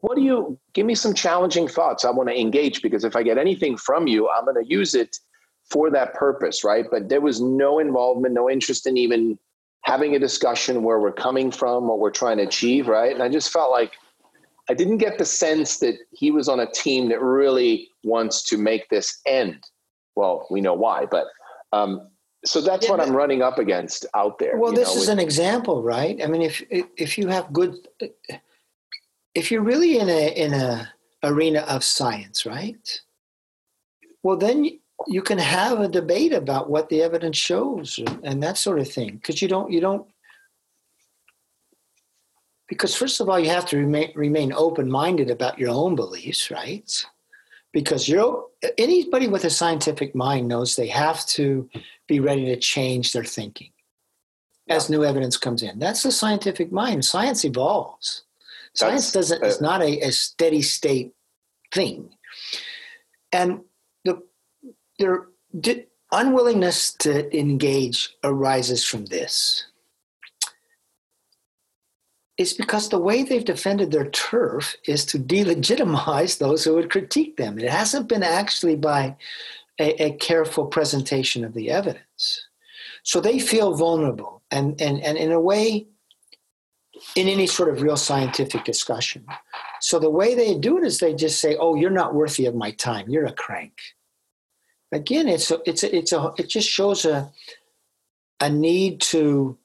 [0.00, 2.04] what do you give me some challenging thoughts?
[2.04, 4.94] I want to engage because if I get anything from you, I'm going to use
[4.94, 5.16] it
[5.70, 6.84] for that purpose, right?
[6.90, 9.38] But there was no involvement, no interest in even
[9.84, 13.12] having a discussion where we're coming from, what we're trying to achieve, right?
[13.12, 13.92] And I just felt like
[14.70, 18.58] I didn't get the sense that he was on a team that really wants to
[18.58, 19.64] make this end.
[20.14, 21.26] Well, we know why, but
[21.72, 22.08] um,
[22.44, 24.56] so that's yeah, what I'm running up against out there.
[24.56, 26.22] Well, this know, is with, an example, right?
[26.22, 27.76] I mean, if if you have good,
[29.34, 33.00] if you're really in a in a arena of science, right?
[34.22, 38.80] Well, then you can have a debate about what the evidence shows and that sort
[38.80, 40.06] of thing because you don't you don't
[42.68, 47.04] because first of all you have to remain remain open-minded about your own beliefs right?
[47.72, 51.68] Because you're anybody with a scientific mind knows they have to
[52.06, 53.70] be ready to change their thinking
[54.68, 55.78] as new evidence comes in.
[55.78, 57.04] That's the scientific mind.
[57.04, 58.24] Science evolves.
[58.74, 61.12] Science doesn't uh, is not a, a steady state
[61.72, 62.10] thing.
[63.32, 63.60] And
[64.04, 64.22] the
[64.98, 65.28] their
[66.12, 69.66] unwillingness to engage arises from this
[72.38, 77.36] is because the way they've defended their turf is to delegitimize those who would critique
[77.36, 77.58] them.
[77.58, 79.16] It hasn't been actually by
[79.80, 82.46] a, a, careful presentation of the evidence.
[83.02, 84.42] So they feel vulnerable.
[84.50, 85.88] And, and, and in a way,
[87.14, 89.24] in any sort of real scientific discussion.
[89.80, 92.54] So the way they do it is they just say, oh, you're not worthy of
[92.54, 93.08] my time.
[93.08, 93.72] You're a crank.
[94.90, 97.30] Again, it's a, it's a, it's a, it just shows a,
[98.40, 99.58] a need to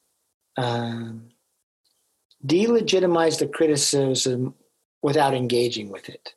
[0.56, 1.30] um,
[2.46, 4.54] delegitimize the criticism
[5.02, 6.34] without engaging with it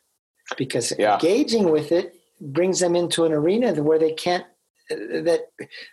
[0.57, 1.13] because yeah.
[1.13, 4.45] engaging with it brings them into an arena where they can't
[4.89, 5.47] that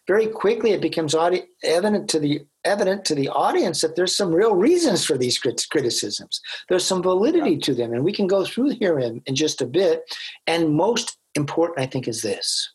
[0.06, 4.32] very quickly it becomes audi- evident to the evident to the audience that there's some
[4.32, 7.60] real reasons for these crit- criticisms there's some validity yeah.
[7.60, 10.02] to them and we can go through here in, in just a bit
[10.46, 12.72] and most important i think is this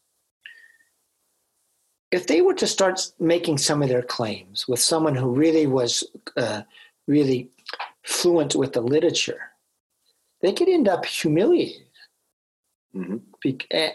[2.11, 6.03] if they were to start making some of their claims with someone who really was
[6.37, 6.63] uh,
[7.09, 7.49] really
[8.03, 9.41] fluent with the literature,
[10.41, 11.87] they could end up humiliated.
[12.95, 13.17] Mm-hmm.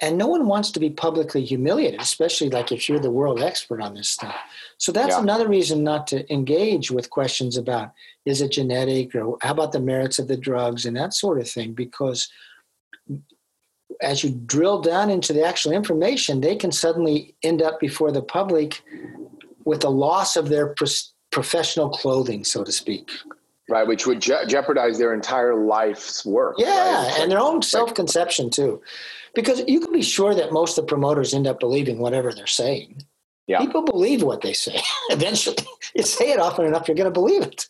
[0.03, 3.81] And no one wants to be publicly humiliated, especially like if you're the world expert
[3.81, 4.37] on this stuff.
[4.79, 5.23] So that's yeah.
[5.23, 7.93] another reason not to engage with questions about
[8.25, 11.51] is it genetic or how about the merits of the drugs and that sort of
[11.51, 12.29] thing, because
[14.01, 18.23] as you drill down into the actual information, they can suddenly end up before the
[18.23, 18.83] public
[19.65, 20.69] with a loss of their
[21.35, 23.11] professional clothing, so to speak.
[23.69, 26.55] Right, which would je- jeopardize their entire life's work.
[26.59, 27.21] Yeah, right?
[27.21, 28.81] and their own self conception too.
[29.35, 32.47] Because you can be sure that most of the promoters end up believing whatever they're
[32.47, 33.03] saying.
[33.49, 33.59] Yeah.
[33.59, 35.57] People believe what they say eventually.
[35.95, 37.69] You say it often enough, you're going to believe it.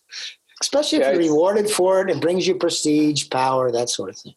[0.61, 4.19] Especially if yeah, you're rewarded for it, it brings you prestige, power, that sort of
[4.19, 4.35] thing.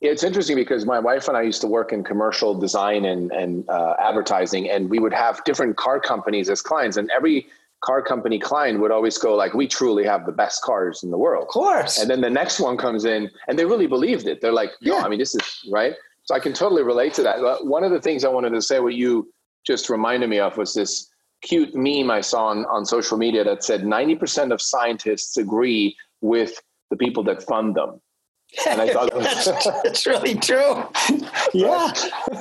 [0.00, 3.68] It's interesting because my wife and I used to work in commercial design and, and
[3.68, 7.46] uh, advertising, and we would have different car companies as clients, and every
[7.84, 11.18] car company client would always go like, "We truly have the best cars in the
[11.18, 11.98] world." Of course.
[11.98, 14.40] And then the next one comes in, and they really believed it.
[14.40, 15.04] They're like, "No, yeah.
[15.04, 17.64] I mean, this is right." So I can totally relate to that.
[17.64, 19.32] One of the things I wanted to say, what you
[19.64, 21.08] just reminded me of, was this
[21.42, 26.60] cute meme I saw on, on social media that said 90% of scientists agree with
[26.90, 28.00] the people that fund them.
[28.68, 29.44] And I thought that's,
[29.82, 30.84] that's really true.
[31.52, 31.92] Yeah,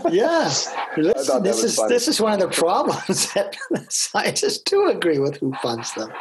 [0.09, 0.51] yeah.
[0.97, 1.89] Listen, this is funny.
[1.89, 3.55] this is one of the problems that
[3.89, 6.11] scientists do agree with who funds them.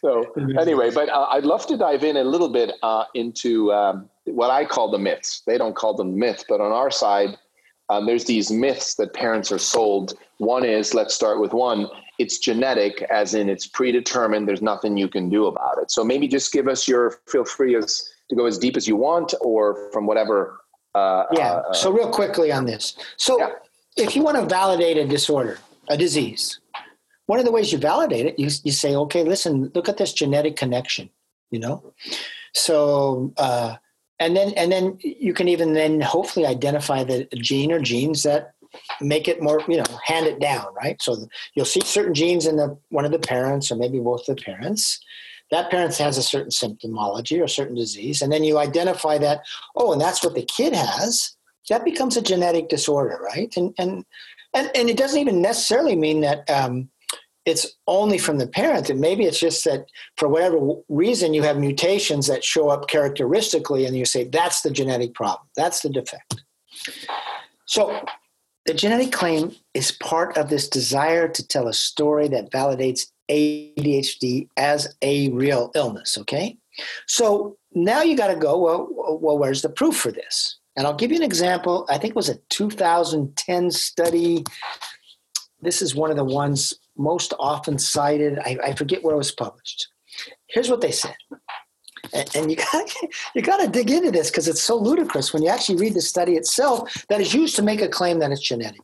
[0.00, 0.24] So
[0.58, 4.50] anyway, but uh, I'd love to dive in a little bit uh, into um, what
[4.50, 5.42] I call the myths.
[5.46, 7.38] They don't call them myths, but on our side,
[7.88, 10.14] um, there's these myths that parents are sold.
[10.38, 11.88] One is, let's start with one.
[12.18, 14.48] It's genetic, as in it's predetermined.
[14.48, 15.90] There's nothing you can do about it.
[15.90, 18.96] So maybe just give us your feel free as to go as deep as you
[18.96, 20.60] want or from whatever.
[20.94, 21.52] Uh, yeah.
[21.52, 22.96] Uh, so real quickly on this.
[23.16, 23.50] So yeah.
[23.96, 25.58] if you want to validate a disorder,
[25.88, 26.60] a disease,
[27.26, 30.12] one of the ways you validate it, you, you say, okay, listen, look at this
[30.12, 31.10] genetic connection,
[31.50, 31.94] you know?
[32.54, 33.76] So, uh,
[34.18, 38.54] and then, and then you can even then hopefully identify the gene or genes that
[39.00, 41.00] make it more, you know, hand it down, right?
[41.02, 44.34] So you'll see certain genes in the one of the parents or maybe both the
[44.34, 45.00] parents.
[45.52, 49.42] That parent has a certain symptomology or a certain disease, and then you identify that,
[49.76, 51.36] oh, and that's what the kid has.
[51.68, 53.54] That becomes a genetic disorder, right?
[53.56, 54.04] And and
[54.54, 56.88] and, and it doesn't even necessarily mean that um,
[57.44, 58.90] it's only from the parent.
[58.90, 59.86] And maybe it's just that
[60.16, 64.70] for whatever reason you have mutations that show up characteristically, and you say that's the
[64.70, 66.42] genetic problem, that's the defect.
[67.66, 68.04] So
[68.66, 74.48] the genetic claim is part of this desire to tell a story that validates ADHD
[74.56, 76.56] as a real illness, okay?
[77.06, 78.88] So now you got to go, well,
[79.20, 80.58] well, where's the proof for this?
[80.76, 81.86] And I'll give you an example.
[81.88, 84.44] I think it was a 2010 study.
[85.60, 88.38] This is one of the ones most often cited.
[88.38, 89.88] I, I forget where it was published.
[90.48, 91.14] Here's what they said.
[92.34, 92.92] And, you got
[93.34, 96.00] you got to dig into this because it's so ludicrous when you actually read the
[96.00, 98.80] study itself that is used to make a claim that it's genetic.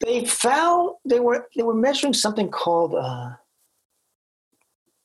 [0.00, 3.30] They found they were they were measuring something called uh,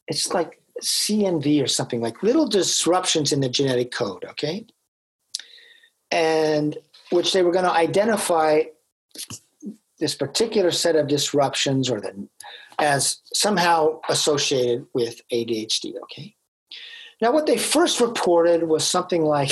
[0.08, 4.26] it's like CNV or something like little disruptions in the genetic code.
[4.32, 4.66] Okay,
[6.12, 6.78] and
[7.12, 8.64] which they were going to identify
[10.00, 12.28] this particular set of disruptions or the
[12.80, 15.94] as somehow associated with ADHD.
[16.04, 16.36] Okay.
[17.22, 19.52] Now, what they first reported was something like,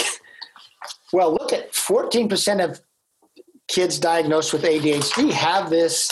[1.14, 2.82] well, look at 14% of
[3.68, 6.12] kids diagnosed with ADHD have this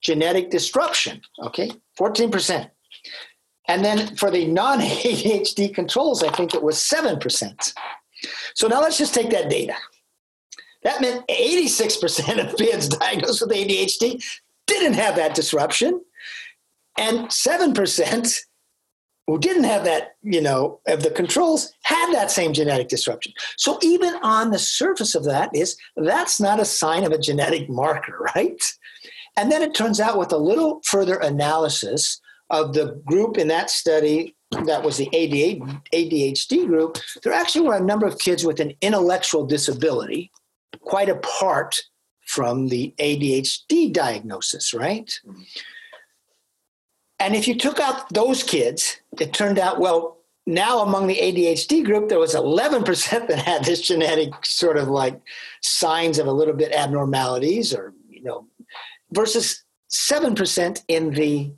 [0.00, 1.20] genetic disruption.
[1.42, 2.70] Okay, 14%.
[3.68, 7.74] And then for the non ADHD controls, I think it was 7%.
[8.54, 9.74] So now let's just take that data.
[10.82, 14.24] That meant 86% of kids diagnosed with ADHD
[14.66, 16.00] didn't have that disruption,
[16.96, 18.40] and 7%
[19.28, 23.30] who didn't have that, you know, of the controls had that same genetic disruption.
[23.58, 27.68] So even on the surface of that is that's not a sign of a genetic
[27.68, 28.60] marker, right?
[29.36, 33.68] And then it turns out with a little further analysis of the group in that
[33.68, 38.72] study that was the ADHD group, there actually were a number of kids with an
[38.80, 40.32] intellectual disability
[40.80, 41.78] quite apart
[42.24, 45.12] from the ADHD diagnosis, right?
[45.26, 45.42] Mm-hmm.
[47.20, 51.84] And if you took out those kids, it turned out, well, now among the ADHD
[51.84, 52.84] group, there was 11%
[53.28, 55.20] that had this genetic sort of like
[55.62, 58.46] signs of a little bit abnormalities or, you know,
[59.12, 61.52] versus 7% in the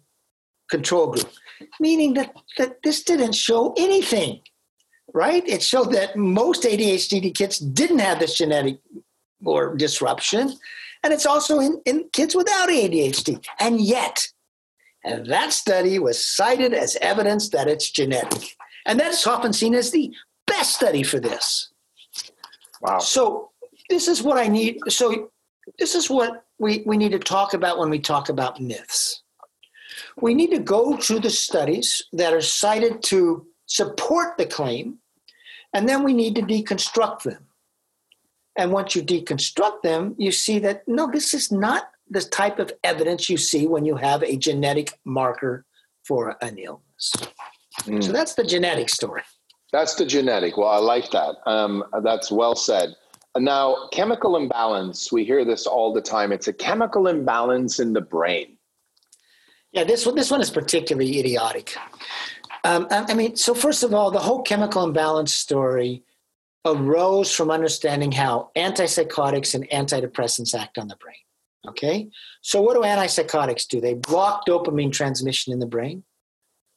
[0.70, 1.30] control group,
[1.78, 4.40] meaning that, that this didn't show anything,
[5.12, 5.46] right?
[5.46, 8.78] It showed that most ADHD kids didn't have this genetic
[9.44, 10.52] or disruption.
[11.02, 13.44] And it's also in, in kids without ADHD.
[13.58, 14.28] And yet,
[15.04, 18.56] and that study was cited as evidence that it's genetic.
[18.86, 20.12] And that's often seen as the
[20.46, 21.70] best study for this.
[22.80, 22.98] Wow.
[22.98, 23.50] So
[23.88, 24.78] this is what I need.
[24.88, 25.30] So
[25.78, 29.22] this is what we, we need to talk about when we talk about myths.
[30.20, 34.98] We need to go to the studies that are cited to support the claim,
[35.72, 37.46] and then we need to deconstruct them.
[38.56, 42.72] And once you deconstruct them, you see that no, this is not the type of
[42.84, 45.64] evidence you see when you have a genetic marker
[46.04, 47.12] for an illness.
[47.82, 48.02] Mm.
[48.02, 49.22] So that's the genetic story.
[49.72, 50.56] That's the genetic.
[50.56, 51.36] Well, I like that.
[51.46, 52.94] Um, that's well said.
[53.36, 56.32] Now, chemical imbalance, we hear this all the time.
[56.32, 58.56] It's a chemical imbalance in the brain.
[59.70, 61.76] Yeah, this one, this one is particularly idiotic.
[62.64, 66.02] Um, I mean, so first of all, the whole chemical imbalance story
[66.64, 71.14] arose from understanding how antipsychotics and antidepressants act on the brain.
[71.68, 72.08] Okay?
[72.40, 73.80] So, what do antipsychotics do?
[73.80, 76.04] They block dopamine transmission in the brain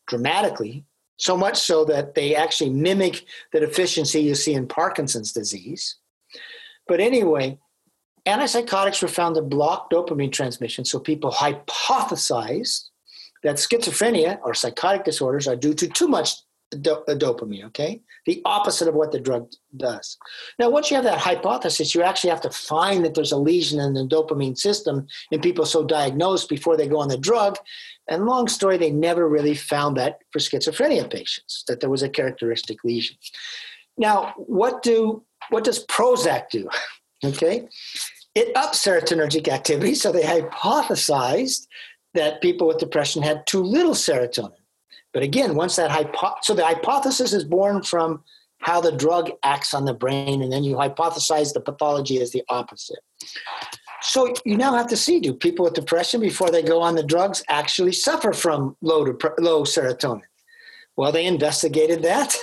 [0.08, 0.86] dramatically,
[1.18, 5.96] so much so that they actually mimic the deficiency you see in Parkinson's disease.
[6.88, 7.60] But anyway,
[8.28, 12.90] antipsychotics were found to block dopamine transmission, so people hypothesized
[13.44, 16.36] that schizophrenia or psychotic disorders are due to too much
[16.76, 18.02] do- uh, dopamine, okay?
[18.26, 20.18] The opposite of what the drug does.
[20.60, 23.80] Now, once you have that hypothesis, you actually have to find that there's a lesion
[23.80, 27.58] in the dopamine system in people so diagnosed before they go on the drug.
[28.08, 32.10] And long story, they never really found that for schizophrenia patients, that there was a
[32.10, 33.18] characteristic lesion.
[33.98, 36.70] Now, what do what does Prozac do?
[37.26, 37.68] okay.
[38.36, 41.68] It ups serotonergic activity, so they hypothesized
[42.14, 44.63] that people with depression had too little serotonin.
[45.14, 48.24] But again, once that hypo- so the hypothesis is born from
[48.60, 52.44] how the drug acts on the brain, and then you hypothesize the pathology as the
[52.50, 53.00] opposite.
[54.02, 57.04] So you now have to see: do people with depression before they go on the
[57.04, 60.24] drugs actually suffer from low dep- low serotonin?
[60.96, 62.36] Well, they investigated that,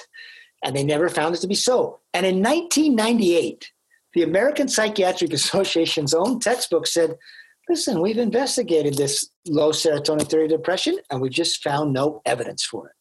[0.65, 2.01] and they never found it to be so.
[2.15, 3.71] And in 1998,
[4.15, 7.17] the American Psychiatric Association's own textbook said,
[7.71, 12.65] listen, we've investigated this low serotonin theory of depression and we just found no evidence
[12.65, 12.95] for it.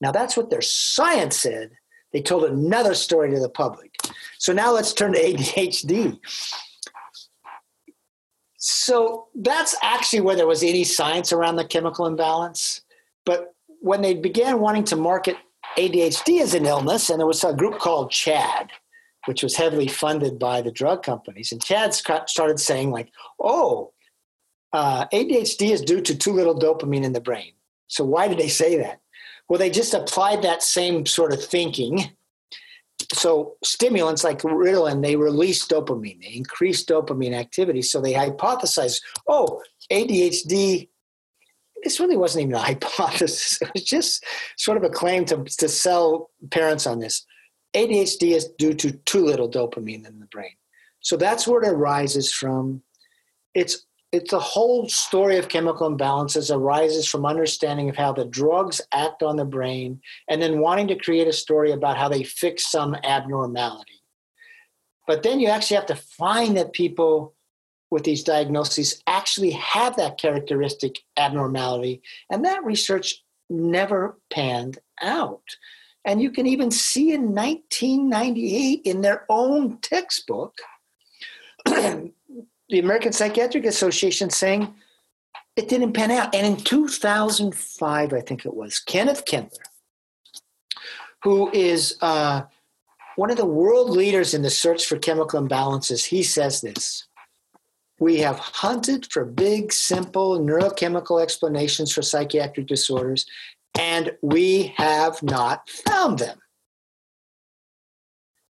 [0.00, 1.72] Now, that's what their science said.
[2.12, 3.94] They told another story to the public.
[4.38, 6.18] So now let's turn to ADHD.
[8.56, 12.80] So that's actually where there was any science around the chemical imbalance.
[13.26, 15.36] But when they began wanting to market
[15.76, 18.70] ADHD as an illness, and there was a group called CHADD,
[19.26, 23.92] which was heavily funded by the drug companies, and CHADD started saying, like, oh,
[24.72, 27.52] uh, ADHD is due to too little dopamine in the brain.
[27.88, 29.00] So why did they say that?
[29.48, 32.10] Well, they just applied that same sort of thinking
[33.12, 37.82] so stimulants like Ritalin, they release dopamine, they increase dopamine activity.
[37.82, 40.88] So they hypothesized, oh, ADHD.
[41.82, 43.58] This really wasn't even a hypothesis.
[43.62, 44.24] It was just
[44.56, 47.24] sort of a claim to, to sell parents on this.
[47.74, 50.54] ADHD is due to too little dopamine in the brain.
[51.00, 52.82] So that's where it arises from.
[53.54, 58.80] It's it's the whole story of chemical imbalances arises from understanding of how the drugs
[58.92, 62.66] act on the brain and then wanting to create a story about how they fix
[62.66, 64.02] some abnormality.
[65.06, 67.34] But then you actually have to find that people
[67.90, 72.02] with these diagnoses actually have that characteristic abnormality.
[72.30, 75.42] And that research never panned out.
[76.04, 80.54] And you can even see in 1998 in their own textbook
[81.64, 84.72] the American Psychiatric Association saying
[85.56, 86.34] it didn't pan out.
[86.34, 89.58] And in 2005, I think it was, Kenneth Kendler,
[91.22, 92.42] who is uh,
[93.16, 97.06] one of the world leaders in the search for chemical imbalances, he says this.
[97.98, 103.26] We have hunted for big, simple neurochemical explanations for psychiatric disorders,
[103.78, 106.38] and we have not found them.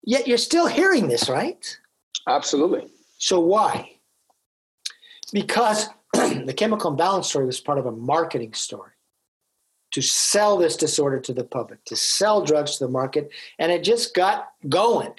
[0.04, 1.80] Yet you're still hearing this, right?
[2.28, 2.88] Absolutely.
[3.18, 3.96] So why?
[5.36, 8.92] because the chemical imbalance story was part of a marketing story
[9.92, 13.84] to sell this disorder to the public, to sell drugs to the market, and it
[13.84, 15.14] just got going.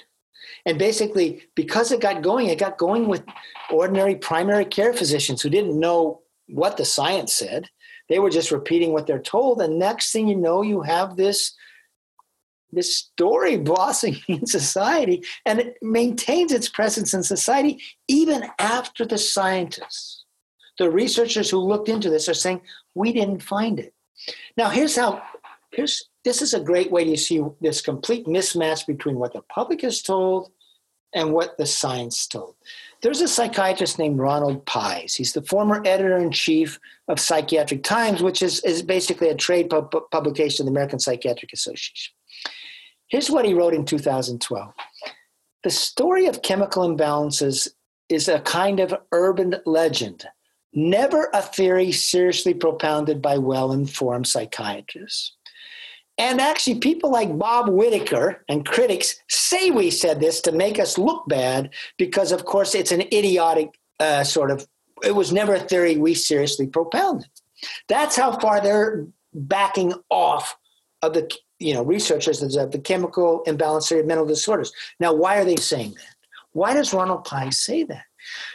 [0.65, 3.25] And basically, because it got going, it got going with
[3.71, 7.69] ordinary primary care physicians who didn't know what the science said.
[8.09, 9.61] They were just repeating what they're told.
[9.61, 11.55] And next thing you know, you have this,
[12.73, 19.19] this story blossoming in society, and it maintains its presence in society even after the
[19.19, 20.25] scientists,
[20.79, 22.61] the researchers who looked into this, are saying,
[22.95, 23.95] we didn't find it.
[24.57, 25.23] Now, here's how,
[25.73, 29.85] here's, this is a great way to see this complete mismatch between what the public
[29.85, 30.51] is told
[31.15, 32.55] and what the science told.
[33.03, 35.15] There's a psychiatrist named Ronald Pies.
[35.15, 39.71] He's the former editor in chief of Psychiatric Times, which is, is basically a trade
[39.71, 42.15] pub- publication of the American Psychiatric Association.
[43.09, 44.73] Here's what he wrote in 2012
[45.63, 47.69] The story of chemical imbalances
[48.09, 50.27] is a kind of urban legend,
[50.73, 55.36] never a theory seriously propounded by well informed psychiatrists.
[56.19, 60.97] And actually, people like Bob Whitaker and critics say we said this to make us
[60.97, 64.67] look bad because, of course, it's an idiotic uh, sort of,
[65.05, 67.29] it was never a theory we seriously propounded.
[67.89, 70.57] That's how far they're backing off
[71.03, 74.73] of the you know researchers of the chemical imbalance theory of mental disorders.
[75.01, 76.17] Now, why are they saying that?
[76.53, 78.05] Why does Ronald Pies say that?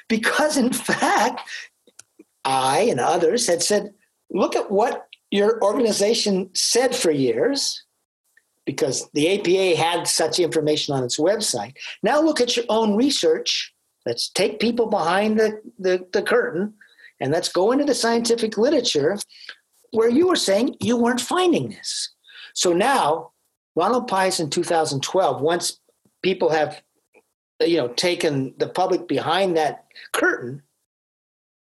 [0.07, 1.41] Because in fact,
[2.43, 3.93] I and others had said,
[4.31, 7.83] look at what your organization said for years,
[8.65, 11.75] because the APA had such information on its website.
[12.03, 13.73] Now look at your own research.
[14.05, 16.73] Let's take people behind the, the, the curtain
[17.19, 19.17] and let's go into the scientific literature
[19.91, 22.11] where you were saying you weren't finding this.
[22.53, 23.31] So now,
[23.75, 25.79] Ronald Pies in 2012, once
[26.21, 26.81] people have
[27.61, 30.63] you know taken the public behind that curtain,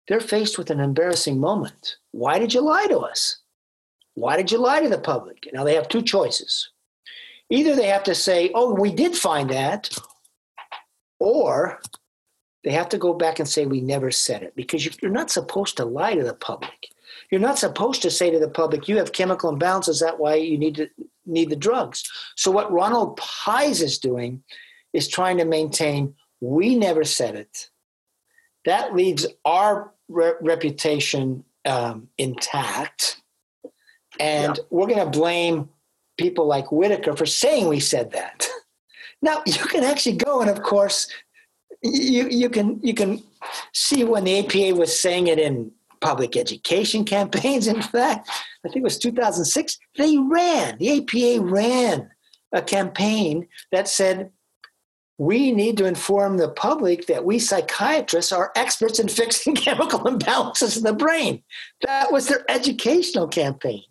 [0.09, 1.97] they're faced with an embarrassing moment.
[2.13, 3.42] Why did you lie to us?
[4.15, 5.49] Why did you lie to the public?
[5.53, 6.71] Now they have two choices.
[7.51, 9.97] Either they have to say, oh, we did find that,
[11.19, 11.81] or
[12.65, 15.77] they have to go back and say, we never said it, because you're not supposed
[15.77, 16.89] to lie to the public.
[17.31, 20.59] You're not supposed to say to the public, you have chemical imbalances, that why you
[20.59, 20.89] need to
[21.27, 22.05] need the drugs.
[22.37, 24.43] So what Ronald Pies is doing
[24.93, 27.71] is trying to maintain, we never said it.
[28.65, 33.22] That leaves our re- reputation um, intact.
[34.21, 34.63] And yeah.
[34.71, 35.69] we're going to blame
[36.19, 38.49] people like Whitaker for saying we said that.
[39.23, 41.09] now you can actually go and of course
[41.83, 43.23] you you can you can
[43.73, 47.67] see when the APA was saying it in public education campaigns.
[47.67, 48.29] In fact,
[48.65, 52.11] I think it was 2006, they ran, the APA ran
[52.53, 54.31] a campaign that said,
[55.19, 60.77] we need to inform the public that we psychiatrists are experts in fixing chemical imbalances
[60.77, 61.43] in the brain.
[61.83, 63.85] That was their educational campaign.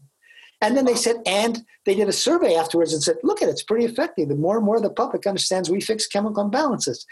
[0.61, 3.51] And then they said, and they did a survey afterwards and said, look at it,
[3.51, 4.29] it's pretty effective.
[4.29, 7.05] The more and more the public understands we fix chemical imbalances.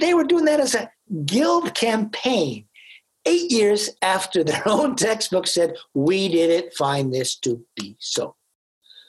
[0.00, 0.90] They were doing that as a
[1.24, 2.66] guild campaign
[3.26, 8.34] eight years after their own textbook said, we didn't find this to be so.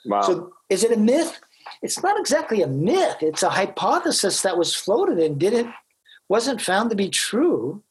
[0.04, 0.22] Wow.
[0.22, 1.40] So is it a myth?
[1.82, 3.16] It's not exactly a myth.
[3.20, 5.72] It's a hypothesis that was floated and didn't
[6.28, 7.82] wasn't found to be true.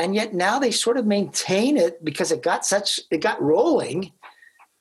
[0.00, 4.12] And yet now they sort of maintain it because it got such it got rolling.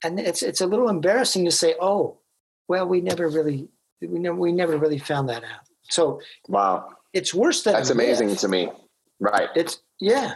[0.02, 2.20] And it's it's a little embarrassing to say, oh,
[2.70, 3.68] well, we never really
[4.02, 5.68] we never we never really found that out.
[5.90, 6.88] So wow.
[7.12, 8.72] It's worse than That's amazing to me.
[9.20, 9.50] Right.
[9.56, 10.36] It's yeah.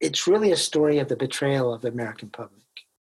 [0.00, 2.62] It's really a story of the betrayal of the American public.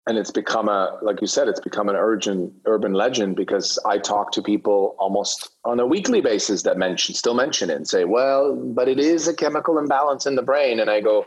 [0.07, 3.97] And it's become a, like you said, it's become an urgent urban legend because I
[3.97, 8.05] talk to people almost on a weekly basis that mention, still mention it and say,
[8.05, 10.79] well, but it is a chemical imbalance in the brain.
[10.79, 11.25] And I go,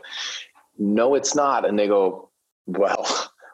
[0.79, 1.63] no, it's not.
[1.63, 2.31] And they go,
[2.65, 3.05] well,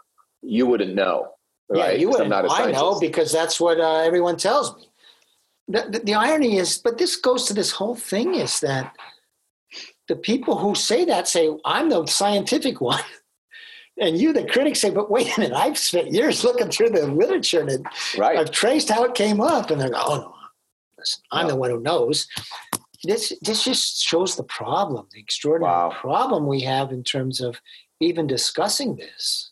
[0.41, 1.33] you wouldn't know.
[1.69, 1.95] Right?
[1.95, 2.31] Yeah, you wouldn't.
[2.31, 4.89] I know because that's what uh, everyone tells me.
[5.67, 8.95] The, the, the irony is, but this goes to this whole thing is that
[10.07, 13.03] the people who say that say, I'm the scientific one.
[13.99, 17.07] And you, the critics, say, but wait a minute, I've spent years looking through the
[17.07, 17.85] literature and
[18.17, 18.37] right.
[18.37, 19.71] I've traced how it came up.
[19.71, 20.33] And they're like, oh, no,
[20.97, 21.53] listen, I'm no.
[21.53, 22.27] the one who knows.
[23.03, 25.89] This, this just shows the problem, the extraordinary wow.
[25.89, 27.59] problem we have in terms of
[27.99, 29.51] even discussing this.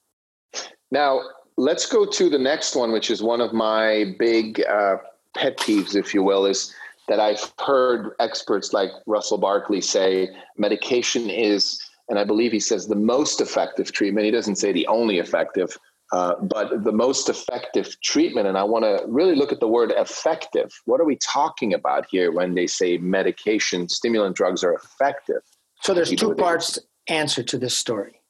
[0.91, 1.21] Now,
[1.57, 4.97] let's go to the next one, which is one of my big uh,
[5.35, 6.73] pet peeves, if you will, is
[7.07, 11.79] that I've heard experts like Russell Barkley say medication is,
[12.09, 14.25] and I believe he says the most effective treatment.
[14.25, 15.77] He doesn't say the only effective,
[16.11, 18.47] uh, but the most effective treatment.
[18.47, 20.71] And I want to really look at the word effective.
[20.85, 25.41] What are we talking about here when they say medication, stimulant drugs are effective?
[25.81, 28.21] So there's two parts answer to this story.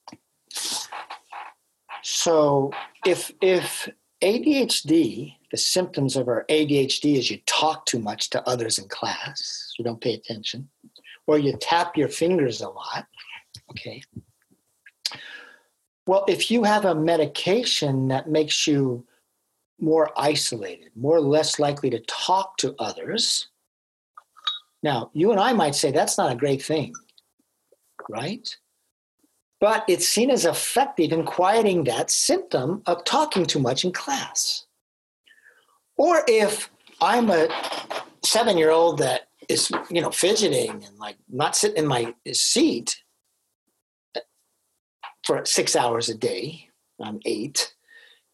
[2.02, 2.72] So
[3.04, 3.88] if if
[4.22, 9.72] ADHD the symptoms of our ADHD is you talk too much to others in class,
[9.78, 10.68] you don't pay attention,
[11.26, 13.06] or you tap your fingers a lot.
[13.70, 14.02] Okay.
[16.06, 19.04] Well, if you have a medication that makes you
[19.80, 23.48] more isolated, more less likely to talk to others,
[24.82, 26.94] now you and I might say that's not a great thing,
[28.08, 28.48] right?
[29.60, 34.66] But it's seen as effective in quieting that symptom of talking too much in class.
[35.96, 37.48] Or if I'm a
[38.24, 43.02] seven year old that is, you know, fidgeting and like not sitting in my seat
[45.26, 46.68] for six hours a day,
[47.02, 47.74] I'm eight,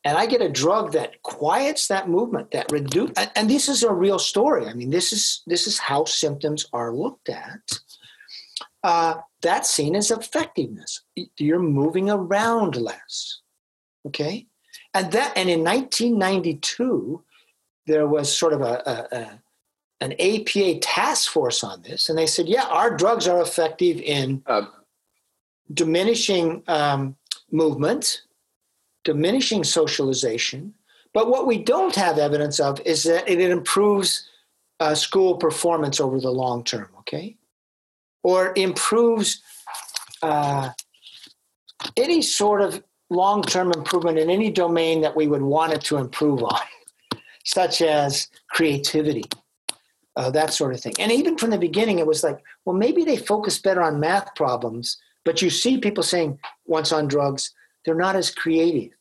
[0.05, 3.93] and I get a drug that quiets that movement, that reduce, and this is a
[3.93, 4.67] real story.
[4.67, 7.61] I mean, this is this is how symptoms are looked at.
[8.85, 11.03] Uh, that's seen as effectiveness.
[11.39, 13.41] You're moving around less,
[14.07, 14.47] okay,
[14.93, 17.25] and that, and in 1992,
[17.87, 19.43] there was sort of a, a, a,
[20.03, 24.43] an APA task force on this, and they said, yeah, our drugs are effective in
[24.47, 24.67] uh,
[25.73, 27.17] diminishing um,
[27.51, 28.23] movement,
[29.05, 30.75] diminishing socialization.
[31.15, 34.29] But what we don't have evidence of is that it improves
[34.81, 37.37] uh, school performance over the long term, okay?
[38.23, 39.43] Or improves
[40.23, 40.71] uh,
[41.97, 45.99] any sort of long term improvement in any domain that we would want it to
[45.99, 46.61] improve on
[47.45, 49.25] such as creativity,
[50.17, 50.95] uh, that sort of thing.
[50.99, 54.35] And even from the beginning, it was like, well, maybe they focus better on math
[54.35, 57.53] problems, but you see people saying, once on drugs,
[57.85, 58.93] they're not as creative.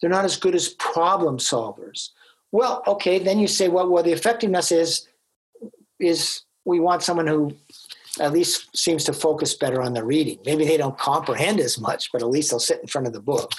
[0.00, 2.10] They're not as good as problem solvers.
[2.50, 5.08] Well, okay, then you say, well, well, the effectiveness is
[5.98, 7.54] is we want someone who
[8.20, 10.38] at least seems to focus better on the reading.
[10.44, 13.20] Maybe they don't comprehend as much, but at least they'll sit in front of the
[13.20, 13.52] book.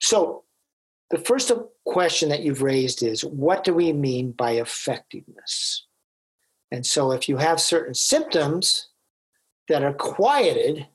[0.00, 0.44] So
[1.10, 1.52] the first
[1.86, 5.86] question that you've raised is what do we mean by effectiveness?
[6.72, 8.88] And so if you have certain symptoms
[9.68, 10.86] that are quieted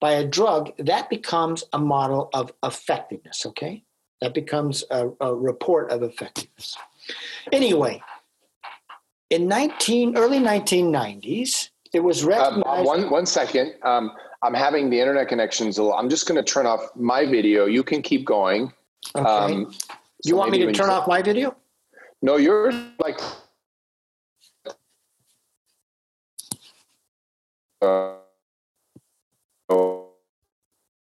[0.00, 3.84] by a drug, that becomes a model of effectiveness, okay?
[4.20, 6.76] That becomes a, a report of effectiveness.
[7.52, 8.02] Anyway,
[9.30, 12.66] in 19, early 1990s, it was recognized.
[12.66, 13.74] Uh, one, one second.
[13.82, 15.78] Um, I'm having the internet connections.
[15.78, 17.66] I'm just going to turn off my video.
[17.66, 18.72] You can keep going.
[19.14, 19.28] Okay.
[19.28, 19.74] Um,
[20.24, 21.56] you want me to turn off my video?
[22.22, 23.20] No, you're like.
[27.82, 28.16] Uh,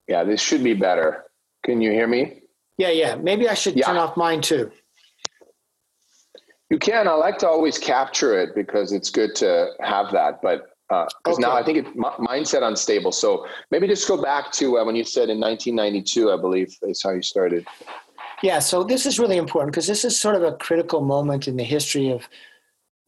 [0.07, 1.25] yeah, this should be better.
[1.63, 2.41] Can you hear me?
[2.77, 3.15] Yeah, yeah.
[3.15, 3.85] Maybe I should yeah.
[3.85, 4.71] turn off mine too.
[6.69, 7.07] You can.
[7.07, 10.41] I like to always capture it because it's good to have that.
[10.41, 11.41] But because uh, okay.
[11.41, 13.11] now I think it mindset unstable.
[13.11, 17.01] So maybe just go back to uh, when you said in 1992, I believe is
[17.01, 17.67] how you started.
[18.43, 18.59] Yeah.
[18.59, 21.63] So this is really important because this is sort of a critical moment in the
[21.63, 22.27] history of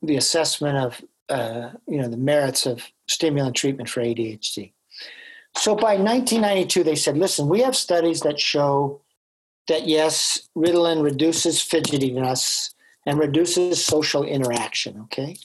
[0.02, 4.72] the assessment of uh, you know the merits of stimulant treatment for ADHD.
[5.58, 9.02] So by 1992, they said, listen, we have studies that show
[9.68, 12.74] that yes, Ritalin reduces fidgetiness
[13.06, 15.02] and reduces social interaction.
[15.04, 15.36] Okay,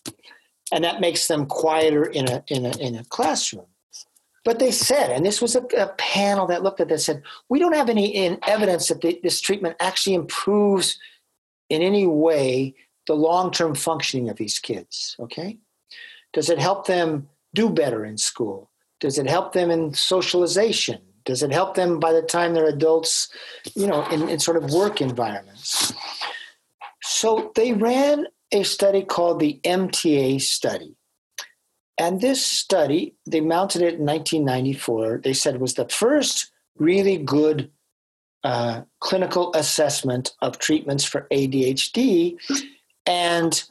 [0.71, 3.67] and that makes them quieter in a in a in a classroom.
[4.45, 7.59] But they said, and this was a, a panel that looked at this, said we
[7.59, 10.99] don't have any in evidence that the, this treatment actually improves
[11.71, 12.75] in any way
[13.07, 15.17] the long term functioning of these kids.
[15.19, 15.59] Okay,
[16.33, 18.72] does it help them do better in school?
[19.03, 21.01] Does it help them in socialization?
[21.25, 23.29] Does it help them by the time they're adults,
[23.75, 25.93] you know, in, in sort of work environments?
[27.03, 30.95] So they ran a study called the MTA study.
[31.99, 35.23] And this study, they mounted it in 1994.
[35.25, 37.73] They said was the first really good
[38.45, 42.37] uh, clinical assessment of treatments for ADHD.
[43.05, 43.65] And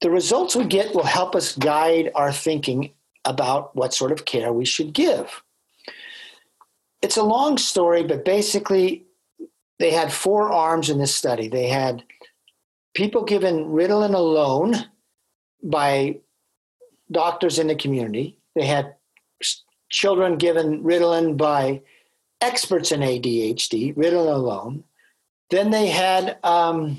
[0.00, 2.92] the results we get will help us guide our thinking
[3.24, 5.42] about what sort of care we should give.
[7.00, 9.04] It's a long story, but basically,
[9.78, 11.48] they had four arms in this study.
[11.48, 12.04] They had
[12.94, 14.74] people given Ritalin alone
[15.62, 16.18] by
[17.10, 18.38] doctors in the community.
[18.54, 18.94] They had
[19.90, 21.82] children given Ritalin by
[22.40, 24.84] experts in ADHD, Ritalin alone.
[25.50, 26.98] Then they had um,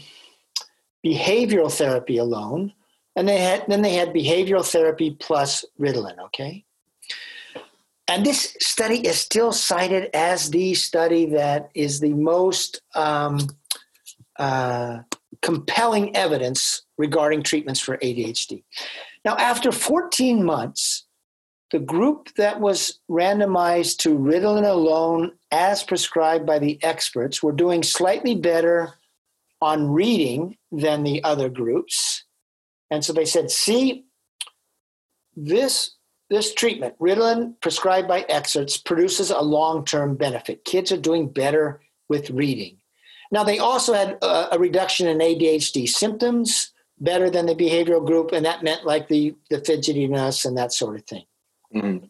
[1.05, 2.73] behavioral therapy alone,
[3.15, 6.17] and they had then they had behavioral therapy plus Ritalin.
[6.25, 6.65] Okay,
[8.07, 13.39] and this study is still cited as the study that is the most um,
[14.37, 14.99] uh,
[15.41, 18.63] compelling evidence regarding treatments for ADHD.
[19.25, 21.05] Now, after 14 months,
[21.71, 27.83] the group that was randomized to Ritalin alone, as prescribed by the experts, were doing
[27.83, 28.93] slightly better
[29.61, 32.22] on reading than the other groups.
[32.93, 34.05] And so they said, see,
[35.35, 35.95] this,
[36.29, 40.63] this treatment, Ritalin prescribed by experts, produces a long term benefit.
[40.63, 42.77] Kids are doing better with reading.
[43.31, 48.31] Now, they also had a, a reduction in ADHD symptoms, better than the behavioral group,
[48.31, 51.23] and that meant like the, the fidgetiness and that sort of thing.
[51.73, 52.05] Mm-hmm.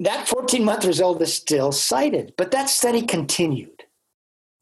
[0.00, 3.75] That 14 month result is still cited, but that study continued.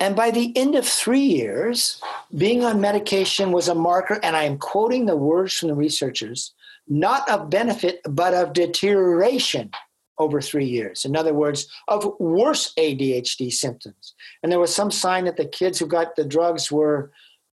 [0.00, 2.00] And by the end of three years,
[2.36, 6.52] being on medication was a marker, and I am quoting the words from the researchers,
[6.88, 9.70] not of benefit, but of deterioration
[10.18, 11.04] over three years.
[11.04, 14.14] In other words, of worse ADHD symptoms.
[14.42, 17.12] And there was some sign that the kids who got the drugs were,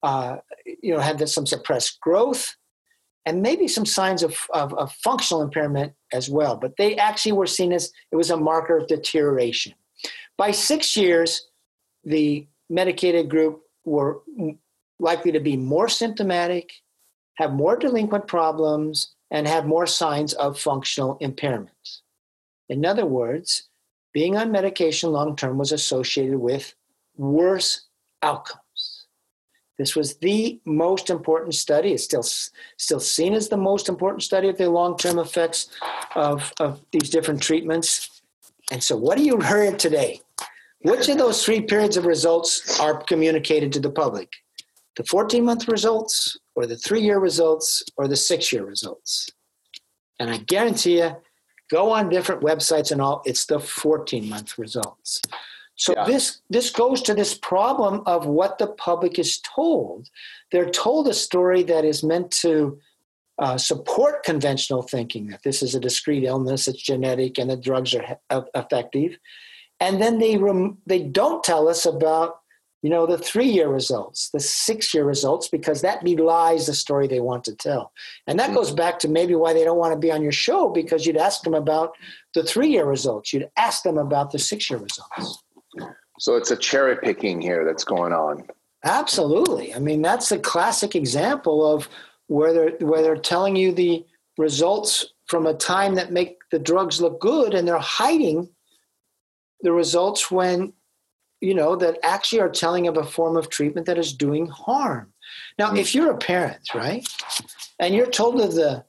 [0.04, 2.56] uh, you know, had some suppressed growth
[3.26, 6.56] and maybe some signs of, of, of, functional impairment as well.
[6.56, 9.74] But they actually were seen as it was a marker of deterioration.
[10.38, 11.48] By six years,
[12.06, 14.22] the medicated group were
[15.00, 16.72] likely to be more symptomatic,
[17.36, 22.02] have more delinquent problems, and have more signs of functional impairments.
[22.70, 23.70] In other words,
[24.14, 26.74] being on medication long term was associated with
[27.18, 27.88] worse
[28.24, 28.62] outcomes.
[29.78, 31.92] This was the most important study.
[31.92, 35.70] It's still, still seen as the most important study of the long term effects
[36.16, 38.22] of, of these different treatments.
[38.72, 40.22] And so, what do you heard today?
[40.86, 44.32] Which of those three periods of results are communicated to the public?
[44.98, 49.28] The 14 month results, or the three year results, or the six year results?
[50.20, 51.16] And I guarantee you,
[51.72, 55.22] go on different websites and all, it's the 14 month results.
[55.76, 56.06] So yeah.
[56.06, 60.08] this this goes to this problem of what the public is told.
[60.52, 62.80] They're told a story that is meant to
[63.40, 67.94] uh, support conventional thinking that this is a discrete illness, it's genetic, and the drugs
[67.94, 69.18] are he- effective,
[69.80, 72.40] and then they rem- they don't tell us about
[72.82, 77.08] you know the three year results, the six year results, because that belies the story
[77.08, 77.92] they want to tell,
[78.28, 78.56] and that mm-hmm.
[78.56, 81.18] goes back to maybe why they don't want to be on your show because you'd
[81.18, 81.94] ask them about
[82.34, 85.44] the three year results, you'd ask them about the six year results.
[86.20, 88.48] So it's a cherry picking here that's going on.
[88.86, 89.74] Absolutely.
[89.74, 91.90] I mean, that's a classic example of
[92.28, 94.06] where they're, where they're telling you the
[94.38, 98.48] results from a time that make the drugs look good and they're hiding
[99.66, 100.74] the results when,
[101.42, 105.12] you know, that actually are telling of a form of treatment that is doing harm.
[105.58, 105.78] Now, mm-hmm.
[105.78, 107.06] if you're a parent, right,
[107.80, 108.86] and you're told of the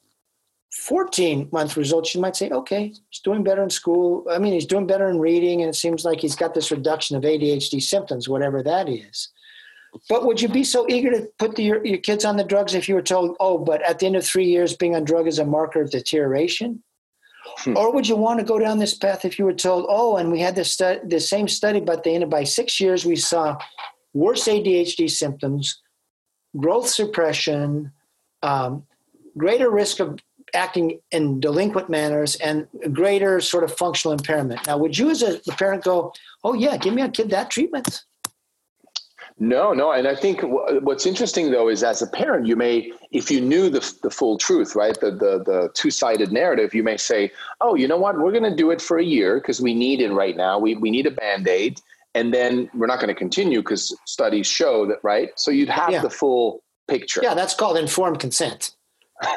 [0.73, 4.25] 14 month results, you might say, okay, he's doing better in school.
[4.31, 7.17] I mean, he's doing better in reading, and it seems like he's got this reduction
[7.17, 9.31] of ADHD symptoms, whatever that is.
[10.11, 12.75] But would you be so eager to put the, your, your kids on the drugs
[12.75, 15.27] if you were told, oh, but at the end of three years, being on drug
[15.27, 16.83] is a marker of deterioration?
[17.59, 17.77] Hmm.
[17.77, 20.31] Or would you want to go down this path if you were told, oh, and
[20.31, 23.17] we had this stu- the same study, but the end of by six years we
[23.17, 23.57] saw
[24.15, 25.81] worse ADHD symptoms,
[26.57, 27.93] growth suppression,
[28.43, 28.85] um,
[29.37, 30.19] greater risk of
[30.55, 34.67] acting in delinquent manners, and greater sort of functional impairment.
[34.67, 36.13] Now, would you as a parent go,
[36.45, 38.05] oh, yeah, give me a kid that treatment?
[39.39, 43.31] No, no, and I think what's interesting though is as a parent, you may, if
[43.31, 46.97] you knew the, the full truth, right, the the, the two sided narrative, you may
[46.97, 47.31] say,
[47.61, 48.19] "Oh, you know what?
[48.19, 50.59] We're going to do it for a year because we need it right now.
[50.59, 51.83] We we need a band aid,
[52.15, 55.29] and then we're not going to continue because studies show that, right?
[55.37, 56.01] So you'd have yeah.
[56.01, 57.21] the full picture.
[57.23, 58.75] Yeah, that's called informed consent.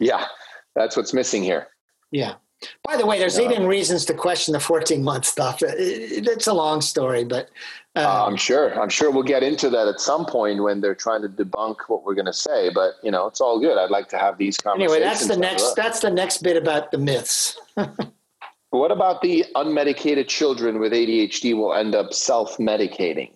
[0.00, 0.26] yeah,
[0.74, 1.68] that's what's missing here.
[2.10, 2.34] Yeah.
[2.82, 5.62] By the way, there's even reasons to question the 14 month stuff.
[5.62, 7.50] It's a long story, but
[7.94, 8.78] uh, uh, I'm sure.
[8.80, 12.04] I'm sure we'll get into that at some point when they're trying to debunk what
[12.04, 12.70] we're going to say.
[12.70, 13.78] But you know, it's all good.
[13.78, 14.96] I'd like to have these conversations.
[14.96, 15.74] Anyway, that's the next.
[15.74, 17.58] That's the next bit about the myths.
[18.70, 23.32] what about the unmedicated children with ADHD will end up self-medicating?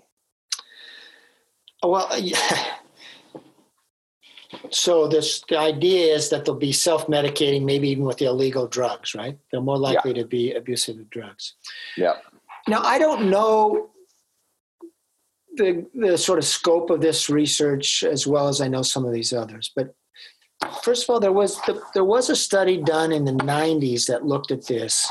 [1.83, 2.67] Well, yeah
[4.71, 9.15] so this the idea is that they'll be self-medicating maybe even with the illegal drugs
[9.15, 9.39] right?
[9.51, 10.23] They're more likely yeah.
[10.23, 11.55] to be abusive of drugs.
[11.97, 12.15] Yeah.
[12.69, 13.91] Now i don't know
[15.57, 19.13] the the sort of scope of this research as well as i know some of
[19.13, 19.95] these others but
[20.83, 24.27] first of all there was the, there was a study done in the 90s that
[24.27, 25.09] looked at this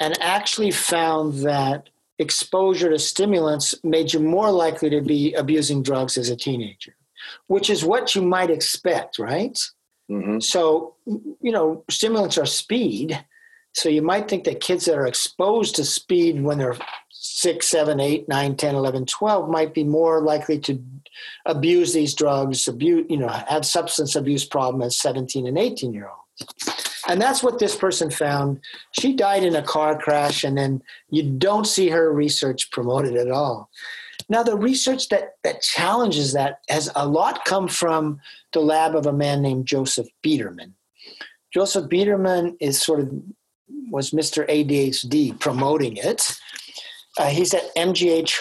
[0.00, 6.18] and actually found that exposure to stimulants made you more likely to be abusing drugs
[6.18, 6.94] as a teenager
[7.46, 9.58] which is what you might expect, right?
[10.10, 10.40] Mm-hmm.
[10.40, 13.24] So, you know, stimulants are speed.
[13.74, 16.76] So you might think that kids that are exposed to speed when they're
[17.10, 20.82] 6, 7, 8, 9, 10, 11, 12 might be more likely to
[21.46, 26.08] abuse these drugs, abuse, you know, have substance abuse problem as 17 and 18 year
[26.08, 26.22] olds.
[27.08, 28.60] And that's what this person found.
[28.92, 33.30] She died in a car crash, and then you don't see her research promoted at
[33.30, 33.70] all.
[34.32, 38.18] Now, the research that, that challenges that has a lot come from
[38.54, 40.72] the lab of a man named Joseph Biederman.
[41.52, 43.12] Joseph Biederman is sort of
[43.90, 44.48] was Mr.
[44.48, 46.34] ADHD promoting it.
[47.18, 48.40] Uh, he's at MGH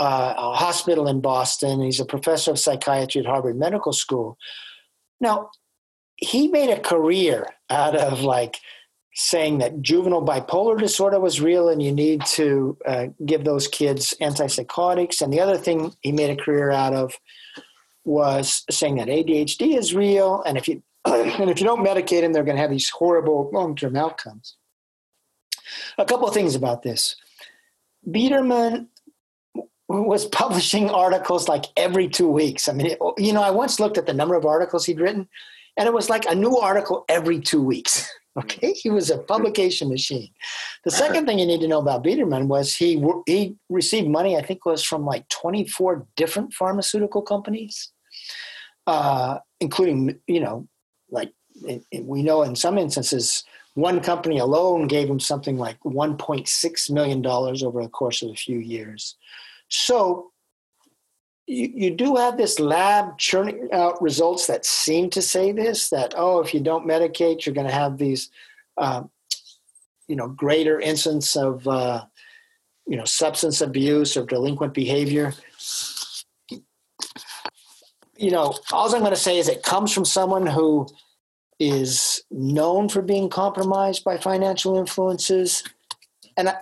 [0.00, 1.82] uh, Hospital in Boston.
[1.82, 4.38] He's a professor of psychiatry at Harvard Medical School.
[5.20, 5.50] Now,
[6.16, 8.56] he made a career out of like
[9.20, 14.14] saying that juvenile bipolar disorder was real and you need to uh, give those kids
[14.20, 15.20] antipsychotics.
[15.20, 17.18] And the other thing he made a career out of
[18.04, 22.32] was saying that ADHD is real, and if you and if you don't medicate them,
[22.32, 24.56] they're going to have these horrible long-term outcomes.
[25.98, 27.16] A couple of things about this:
[28.08, 28.88] Biederman
[29.88, 32.68] was publishing articles like every two weeks.
[32.68, 35.28] I mean, it, you know, I once looked at the number of articles he'd written,
[35.78, 38.10] and it was like a new article every two weeks.
[38.36, 40.28] Okay, he was a publication machine.
[40.84, 44.36] The second thing you need to know about Biederman was he he received money.
[44.36, 47.90] I think was from like twenty four different pharmaceutical companies,
[48.86, 50.68] uh, including you know,
[51.10, 51.32] like
[52.00, 53.42] we know in some instances
[53.74, 58.22] one company alone gave him something like one point six million dollars over the course
[58.22, 59.16] of a few years.
[59.68, 60.30] So
[61.48, 66.14] you, you do have this lab churning out results that seem to say this that
[66.16, 68.30] oh if you don't medicate you're going to have these
[68.76, 69.02] uh,
[70.06, 72.04] you know greater incidence of uh,
[72.86, 75.32] you know substance abuse or delinquent behavior.
[78.16, 80.86] You know all i'm going to say is it comes from someone who
[81.58, 85.64] is known for being compromised by financial influences.
[86.36, 86.56] And I,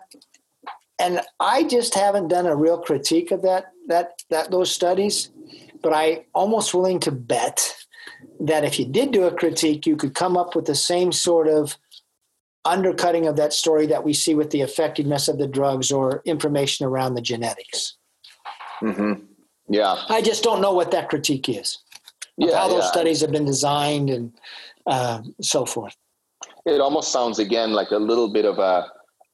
[0.99, 5.31] and I just haven't done a real critique of that that that those studies,
[5.83, 7.75] but I almost willing to bet
[8.41, 11.49] that if you did do a critique, you could come up with the same sort
[11.49, 11.77] of
[12.65, 16.85] undercutting of that story that we see with the effectiveness of the drugs or information
[16.85, 17.97] around the genetics.
[18.83, 19.25] Mm-hmm.
[19.69, 21.79] Yeah, I just don't know what that critique is.
[22.37, 22.91] Yeah, how those yeah.
[22.91, 24.33] studies have been designed and
[24.87, 25.97] uh, so forth.
[26.67, 28.87] It almost sounds again like a little bit of a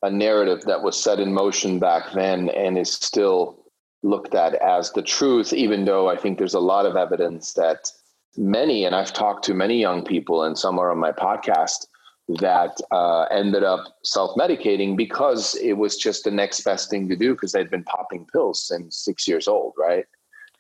[0.03, 3.62] a narrative that was set in motion back then and is still
[4.03, 7.91] looked at as the truth, even though I think there's a lot of evidence that
[8.37, 11.87] many, and I've talked to many young people, and some are on my podcast,
[12.29, 17.17] that uh, ended up self medicating because it was just the next best thing to
[17.17, 20.05] do because they'd been popping pills since six years old, right?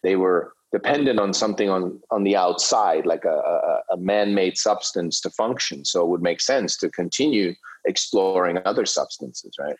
[0.02, 4.56] They were dependent on something on, on the outside, like a, a, a man made
[4.56, 5.84] substance to function.
[5.84, 9.76] So it would make sense to continue exploring other substances, right?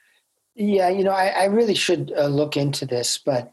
[0.55, 3.53] Yeah, you know, I, I really should uh, look into this, but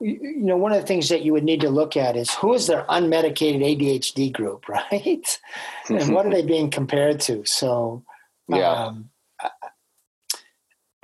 [0.00, 2.52] you know, one of the things that you would need to look at is who
[2.52, 5.40] is their unmedicated ADHD group, right?
[5.88, 7.44] and what are they being compared to?
[7.46, 8.04] So,
[8.48, 8.70] yeah.
[8.70, 9.10] Um,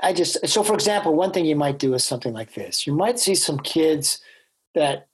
[0.03, 2.87] I just, so for example, one thing you might do is something like this.
[2.87, 4.21] You might see some kids
[4.75, 5.09] that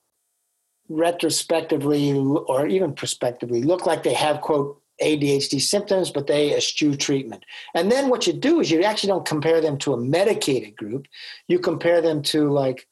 [0.88, 7.44] retrospectively or even prospectively look like they have, quote, ADHD symptoms, but they eschew treatment.
[7.74, 11.06] And then what you do is you actually don't compare them to a medicated group.
[11.48, 12.88] You compare them to like,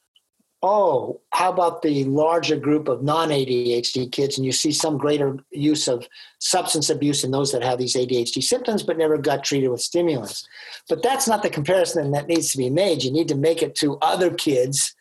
[0.63, 4.39] oh, how about the larger group of non ADHD kids?
[4.39, 6.07] And you see some greater use of
[6.41, 10.47] substance abuse in those that have these ADHD symptoms but never got treated with stimulants.
[10.89, 13.03] But that's not the comparison that needs to be made.
[13.03, 14.95] You need to make it to other kids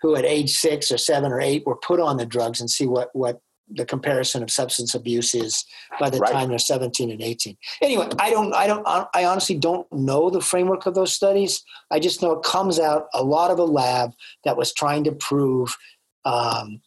[0.00, 2.86] who at age six or seven or eight were put on the drugs and see
[2.86, 3.40] what, what
[3.70, 5.64] the comparison of substance abuse is
[5.98, 6.32] by the right.
[6.32, 10.40] time they're 17 and 18 anyway i don't i don't i honestly don't know the
[10.40, 14.12] framework of those studies i just know it comes out a lot of a lab
[14.44, 15.76] that was trying to prove
[16.24, 16.80] um,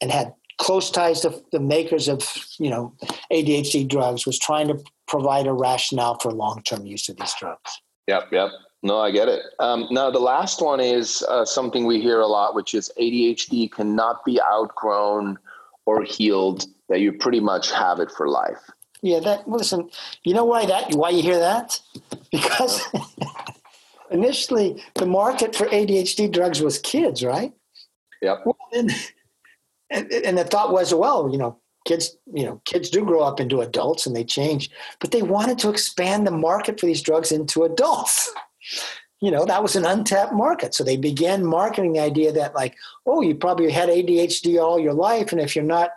[0.00, 2.22] and had close ties to the makers of
[2.58, 2.94] you know
[3.32, 8.28] adhd drugs was trying to provide a rationale for long-term use of these drugs yep
[8.32, 8.50] yep
[8.84, 9.40] no, I get it.
[9.60, 13.72] Um, now, the last one is uh, something we hear a lot, which is ADHD
[13.72, 15.38] cannot be outgrown
[15.86, 18.58] or healed that you pretty much have it for life.
[19.02, 19.90] Yeah, that listen,
[20.22, 21.78] you know why that why you hear that?
[22.30, 23.10] Because oh.
[24.10, 27.52] initially the market for ADHD drugs was kids, right?
[28.22, 28.42] Yep.
[28.46, 28.90] Well, and,
[29.90, 33.40] and, and the thought was, well, you know, kids, you know, kids do grow up
[33.40, 34.70] into adults and they change,
[35.00, 38.32] but they wanted to expand the market for these drugs into adults
[39.20, 40.74] you know that was an untapped market.
[40.74, 44.94] So they began marketing the idea that like oh you probably had adhd all your
[44.94, 45.90] life and if you're not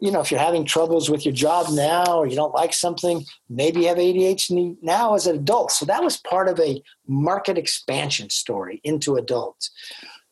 [0.00, 3.24] you know if you're having troubles with your job now or you don't like something
[3.48, 5.72] maybe you have adhd now as an adult.
[5.72, 9.70] So that was part of a market expansion story into adults.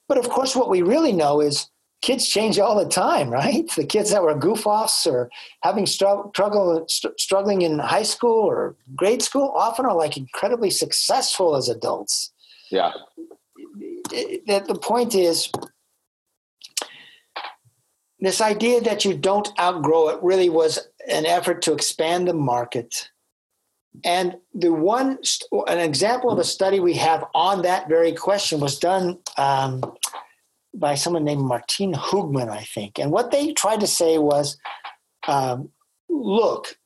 [0.08, 1.68] But of course what we really know is
[2.06, 3.68] kids change all the time, right?
[3.74, 5.28] The kids that were goof offs or
[5.62, 11.68] having struggle, struggling in high school or grade school often are like incredibly successful as
[11.68, 12.32] adults.
[12.70, 12.92] Yeah.
[14.10, 15.50] The, the point is,
[18.20, 20.78] this idea that you don't outgrow it really was
[21.08, 23.10] an effort to expand the market.
[24.04, 25.18] And the one,
[25.66, 29.82] an example of a study we have on that very question was done um,
[30.78, 32.98] by someone named Martine Hoogman, I think.
[32.98, 34.58] And what they tried to say was
[35.26, 35.70] um,
[36.08, 36.76] look,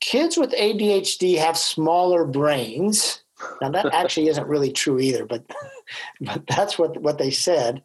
[0.00, 3.22] kids with ADHD have smaller brains.
[3.60, 5.44] Now, that actually isn't really true either, but,
[6.20, 7.82] but that's what, what they said.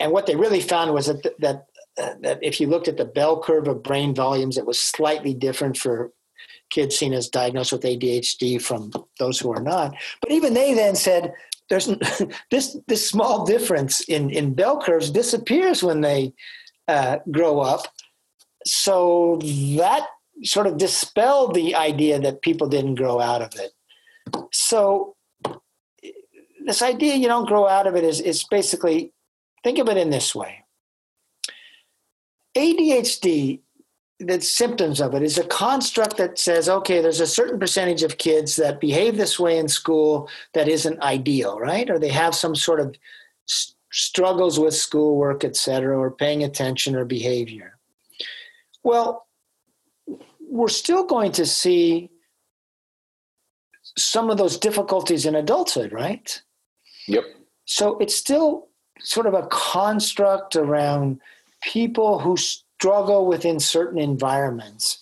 [0.00, 1.66] And what they really found was that, that,
[1.96, 5.32] uh, that if you looked at the bell curve of brain volumes, it was slightly
[5.32, 6.10] different for
[6.70, 9.94] kids seen as diagnosed with ADHD from those who are not.
[10.20, 11.32] But even they then said
[11.70, 11.86] there's
[12.50, 16.32] this this small difference in in bell curves disappears when they
[16.88, 17.86] uh, grow up.
[18.66, 19.38] So
[19.76, 20.06] that
[20.42, 23.72] sort of dispelled the idea that people didn't grow out of it.
[24.52, 25.16] So
[26.64, 29.12] this idea you don't grow out of it is is basically
[29.62, 30.64] think of it in this way.
[32.56, 33.60] ADHD
[34.20, 38.18] the symptoms of it is a construct that says, okay, there's a certain percentage of
[38.18, 41.90] kids that behave this way in school that isn't ideal, right?
[41.90, 42.94] Or they have some sort of
[43.46, 47.78] st- struggles with schoolwork, et cetera, or paying attention or behavior.
[48.82, 49.26] Well,
[50.40, 52.10] we're still going to see
[53.96, 56.42] some of those difficulties in adulthood, right?
[57.06, 57.24] Yep.
[57.64, 58.68] So it's still
[59.00, 61.20] sort of a construct around
[61.62, 62.36] people who
[62.84, 64.98] struggle within certain environments.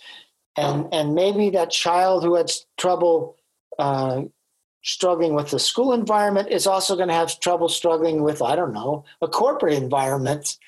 [0.57, 3.35] And, and maybe that child who had trouble
[3.77, 4.23] uh,
[4.85, 8.73] struggling with the school environment is also going to have trouble struggling with, I don't
[8.73, 10.59] know, a corporate environment,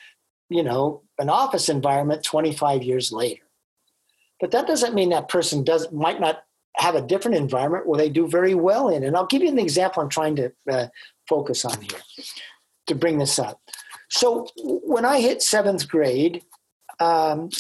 [0.49, 3.45] you know, an office environment 25 years later.
[4.41, 6.43] But that doesn't mean that person does might not
[6.79, 9.05] have a different environment where they do very well in.
[9.05, 10.87] And I'll give you an example I'm trying to uh,
[11.29, 12.01] focus on here
[12.89, 13.61] to bring this up.
[14.11, 16.43] So when I hit seventh grade,
[17.01, 17.51] um,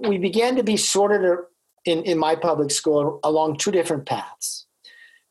[0.00, 1.38] we began to be sorted
[1.84, 4.66] in, in my public school along two different paths.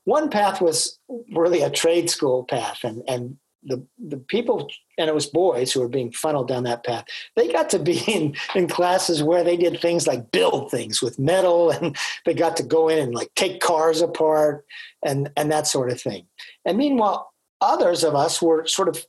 [0.05, 0.99] One path was
[1.33, 5.79] really a trade school path, and, and the, the people, and it was boys who
[5.79, 7.05] were being funneled down that path,
[7.35, 11.19] they got to be in, in classes where they did things like build things with
[11.19, 11.95] metal, and
[12.25, 14.65] they got to go in and like take cars apart
[15.05, 16.25] and, and that sort of thing.
[16.65, 19.05] And meanwhile, others of us were sort of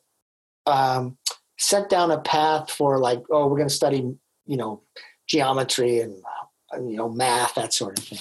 [0.66, 1.18] um,
[1.59, 4.14] sent down a path for like, oh, we're going to study
[4.47, 4.82] you know,
[5.26, 6.22] geometry and,
[6.74, 8.18] you know, math, that sort of thing.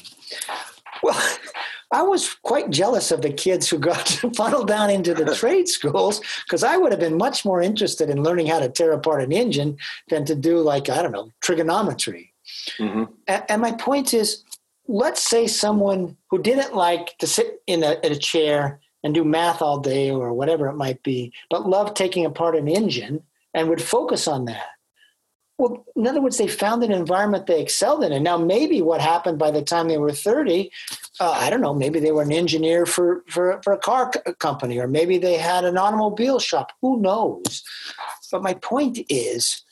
[1.01, 1.19] Well,
[1.91, 6.21] I was quite jealous of the kids who got funneled down into the trade schools
[6.45, 9.31] because I would have been much more interested in learning how to tear apart an
[9.31, 9.77] engine
[10.09, 12.33] than to do, like, I don't know, trigonometry.
[12.77, 13.03] Mm-hmm.
[13.27, 14.43] And, and, my point is
[14.87, 19.23] let's say someone who didn't like to sit in a, in a chair and do
[19.23, 23.69] math all day or whatever it might be, but loved taking apart an engine and
[23.69, 24.67] would focus on that.
[25.63, 28.11] Well, in other words, they found an environment they excelled in.
[28.11, 30.69] And now, maybe what happened by the time they were 30,
[31.21, 34.33] uh, I don't know, maybe they were an engineer for, for, for a car c-
[34.39, 36.73] company, or maybe they had an automobile shop.
[36.81, 37.63] Who knows?
[38.29, 39.63] But my point is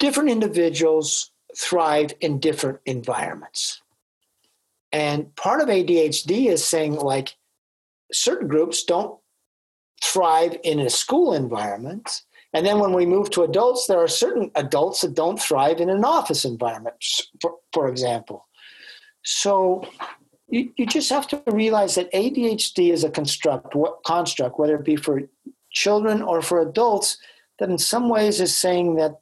[0.00, 3.80] different individuals thrive in different environments.
[4.90, 7.36] And part of ADHD is saying, like,
[8.12, 9.20] certain groups don't
[10.02, 12.22] thrive in a school environment
[12.54, 15.90] and then when we move to adults, there are certain adults that don't thrive in
[15.90, 16.96] an office environment,
[17.40, 18.46] for, for example.
[19.22, 19.84] So
[20.48, 24.84] you, you just have to realize that ADHD is a construct, what, construct, whether it
[24.84, 25.22] be for
[25.70, 27.18] children or for adults,
[27.58, 29.20] that in some ways is saying that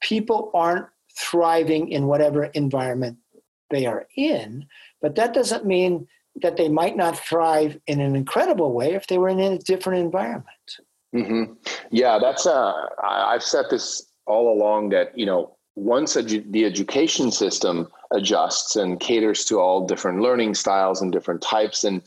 [0.00, 0.86] people aren't
[1.18, 3.18] thriving in whatever environment
[3.68, 4.66] they are in.
[5.02, 9.18] But that doesn't mean that they might not thrive in an incredible way if they
[9.18, 10.46] were in a different environment.
[11.14, 11.54] Mm-hmm.
[11.90, 17.32] Yeah, that's uh, I've said this all along that you know once edu- the education
[17.32, 22.02] system adjusts and caters to all different learning styles and different types and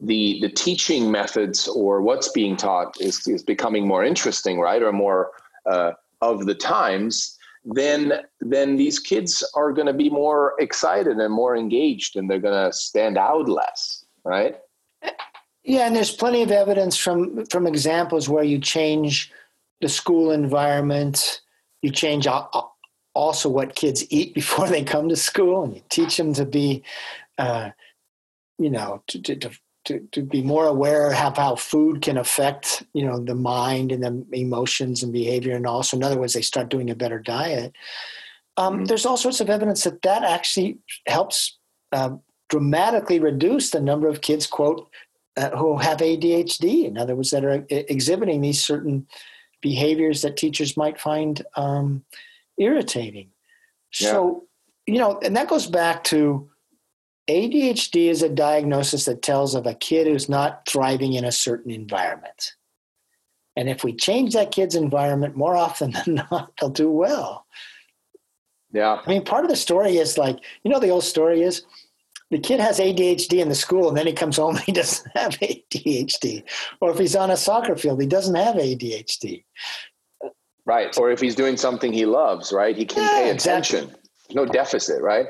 [0.00, 4.92] the the teaching methods or what's being taught is, is becoming more interesting right or
[4.92, 5.30] more
[5.66, 5.92] uh,
[6.22, 11.56] of the times then then these kids are going to be more excited and more
[11.56, 14.56] engaged and they're going to stand out less right
[15.64, 19.30] yeah, and there's plenty of evidence from from examples where you change
[19.80, 21.40] the school environment,
[21.82, 22.26] you change
[23.14, 26.82] also what kids eat before they come to school, and you teach them to be,
[27.38, 27.70] uh,
[28.58, 29.50] you know, to, to,
[29.84, 34.02] to, to be more aware of how food can affect, you know, the mind and
[34.02, 37.74] the emotions and behavior, and also, in other words, they start doing a better diet.
[38.56, 38.84] Um, mm-hmm.
[38.84, 41.58] There's all sorts of evidence that that actually helps
[41.92, 42.10] uh,
[42.48, 44.88] dramatically reduce the number of kids, quote,
[45.40, 49.06] uh, who have ADHD, in other words, that are exhibiting these certain
[49.62, 52.04] behaviors that teachers might find um,
[52.58, 53.30] irritating.
[53.98, 54.10] Yeah.
[54.10, 54.44] So,
[54.86, 56.50] you know, and that goes back to
[57.28, 61.70] ADHD is a diagnosis that tells of a kid who's not thriving in a certain
[61.70, 62.54] environment.
[63.56, 67.46] And if we change that kid's environment more often than not, they'll do well.
[68.72, 69.00] Yeah.
[69.04, 71.64] I mean, part of the story is like, you know, the old story is
[72.30, 75.10] the kid has ADHD in the school and then he comes home and he doesn't
[75.16, 76.42] have ADHD.
[76.80, 79.44] Or if he's on a soccer field, he doesn't have ADHD.
[80.64, 80.96] Right.
[80.98, 82.76] Or if he's doing something he loves, right?
[82.76, 83.84] He can yeah, pay attention.
[83.84, 84.34] Exactly.
[84.34, 85.26] No deficit, right?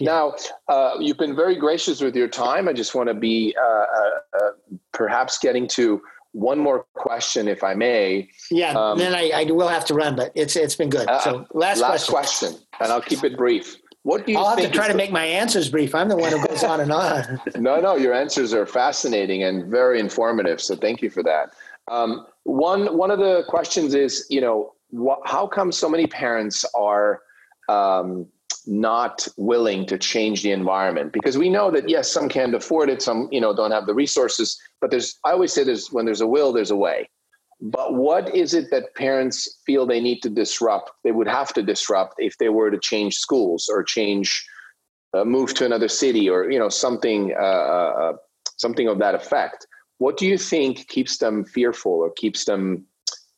[0.00, 0.10] Yeah.
[0.10, 0.34] Now,
[0.68, 2.68] uh, you've been very gracious with your time.
[2.68, 4.50] I just want to be uh, uh, uh,
[4.92, 6.00] perhaps getting to
[6.32, 8.28] one more question, if I may.
[8.50, 11.08] Yeah, um, then I, I, will have to run, but it's it's been good.
[11.22, 12.48] So uh, last, last question.
[12.50, 13.76] question, and I'll keep it brief.
[14.04, 14.96] What do you I'll have to try to the...
[14.98, 15.94] make my answers brief.
[15.94, 17.40] I'm the one who goes on and on.
[17.56, 20.60] no, no, your answers are fascinating and very informative.
[20.60, 21.54] So thank you for that.
[21.90, 26.66] Um, one one of the questions is, you know, wh- how come so many parents
[26.74, 27.22] are
[27.70, 28.26] um,
[28.66, 31.10] not willing to change the environment?
[31.14, 33.94] Because we know that yes, some can't afford it, some you know don't have the
[33.94, 34.60] resources.
[34.82, 37.08] But there's, I always say, there's when there's a will, there's a way.
[37.60, 40.90] But what is it that parents feel they need to disrupt?
[41.02, 44.46] They would have to disrupt if they were to change schools or change,
[45.14, 48.12] uh, move to another city or you know something, uh, uh, uh,
[48.56, 49.66] something of that effect.
[49.98, 52.86] What do you think keeps them fearful or keeps them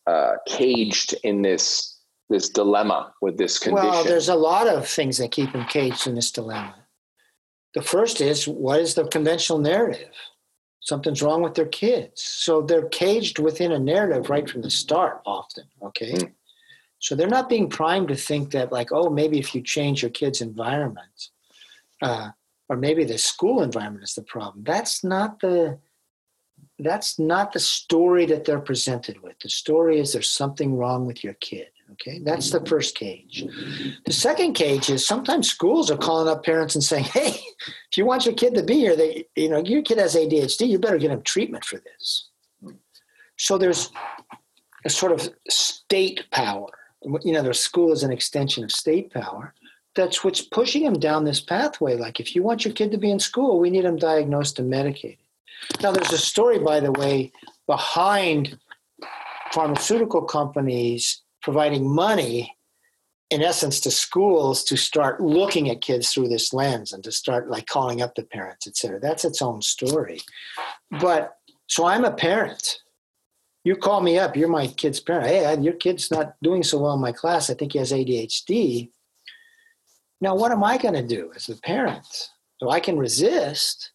[0.07, 1.93] uh, caged in this
[2.29, 3.91] this dilemma with this condition?
[3.91, 6.75] Well, there's a lot of things that keep them caged in this dilemma.
[7.75, 10.15] The first is what is the conventional narrative?
[10.87, 12.23] Something's wrong with their kids.
[12.23, 15.65] So they're caged within a narrative right from the start, often.
[15.83, 16.13] Okay.
[16.13, 16.33] Mm.
[17.01, 20.13] So they're not being primed to think that, like, oh, maybe if you change your
[20.13, 21.31] kid's environment,
[22.03, 22.31] uh,
[22.69, 24.63] or maybe the school environment is the problem.
[24.65, 25.79] That's not the
[26.79, 29.39] that's not the story that they're presented with.
[29.41, 31.69] The story is there's something wrong with your kid.
[31.93, 33.45] Okay, that's the first cage.
[34.05, 37.39] The second cage is sometimes schools are calling up parents and saying, "Hey,
[37.91, 40.67] if you want your kid to be here, they, you know, your kid has ADHD,
[40.67, 42.29] you better get him treatment for this."
[43.39, 43.91] So there's
[44.85, 46.71] a sort of state power.
[47.23, 49.55] You know, the school is an extension of state power.
[49.95, 51.97] That's what's pushing them down this pathway.
[51.97, 54.69] Like, if you want your kid to be in school, we need them diagnosed and
[54.69, 55.19] medicated.
[55.83, 57.33] Now, there's a story, by the way,
[57.67, 58.59] behind
[59.53, 62.53] pharmaceutical companies providing money
[63.31, 67.49] in essence to schools to start looking at kids through this lens and to start
[67.49, 68.99] like calling up the parents et cetera.
[68.99, 70.21] That's its own story.
[70.91, 71.37] But
[71.69, 72.81] so i'm a parent.
[73.63, 75.29] You call me up you're my kid's parent.
[75.29, 77.49] Hey your kid's not doing so well in my class.
[77.49, 78.91] I think he has adhd
[80.21, 82.09] now what am i going to do as a parent?
[82.59, 83.93] So i can resist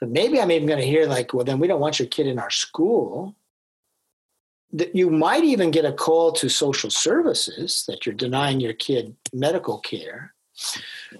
[0.00, 2.26] but maybe i'm even going to hear like well then we don't want your kid
[2.26, 3.36] in our school
[4.72, 9.14] that you might even get a call to social services that you're denying your kid
[9.32, 10.34] medical care.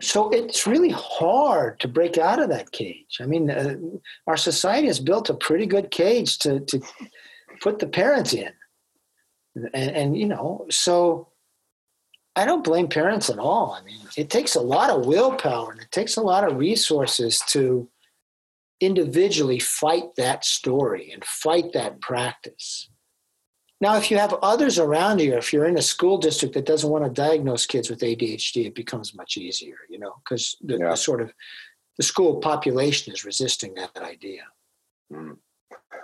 [0.01, 3.19] So it's really hard to break out of that cage.
[3.21, 3.77] I mean, uh,
[4.27, 6.81] our society has built a pretty good cage to, to
[7.61, 8.53] put the parents in.
[9.55, 11.29] And, and, you know, so
[12.37, 13.77] I don't blame parents at all.
[13.79, 17.43] I mean, it takes a lot of willpower and it takes a lot of resources
[17.49, 17.89] to
[18.81, 22.89] individually fight that story and fight that practice.
[23.83, 26.89] Now, if you have others around you, if you're in a school district that doesn't
[26.89, 30.91] want to diagnose kids with ADHD, it becomes much easier, you know, because the, yeah.
[30.91, 31.33] the, sort of
[31.97, 34.43] the school population is resisting that idea.
[35.13, 35.37] Mm.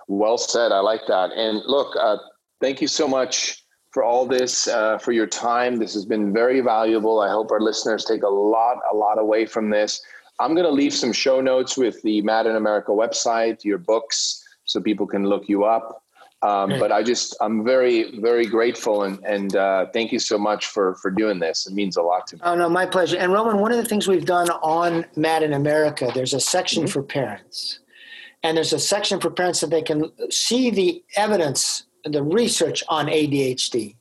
[0.08, 0.72] Well said.
[0.72, 1.30] I like that.
[1.30, 2.16] And look, uh,
[2.60, 5.76] thank you so much for all this, uh, for your time.
[5.76, 7.20] This has been very valuable.
[7.20, 10.02] I hope our listeners take a lot, a lot away from this.
[10.40, 14.42] I'm going to leave some show notes with the Mad in America website, your books,
[14.64, 16.02] so people can look you up.
[16.42, 20.66] Um, but I just I'm very very grateful and and uh, thank you so much
[20.66, 21.66] for for doing this.
[21.66, 22.42] It means a lot to me.
[22.44, 23.16] Oh no, my pleasure.
[23.18, 26.84] And Roman, one of the things we've done on Mad in America, there's a section
[26.84, 26.92] mm-hmm.
[26.92, 27.80] for parents,
[28.44, 33.06] and there's a section for parents that they can see the evidence, the research on
[33.06, 33.96] ADHD.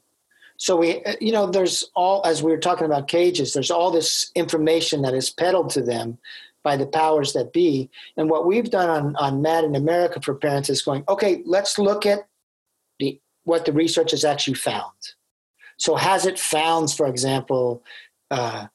[0.58, 3.54] So we, you know, there's all as we were talking about cages.
[3.54, 6.20] There's all this information that is peddled to them
[6.68, 7.89] by the powers that be.
[8.18, 11.80] And what we've done on, on Mad in America for parents is going, okay, let's
[11.80, 12.27] look at
[12.99, 14.99] the what the research has actually found.
[15.77, 17.85] So has it found, for example,
[18.31, 18.68] uh,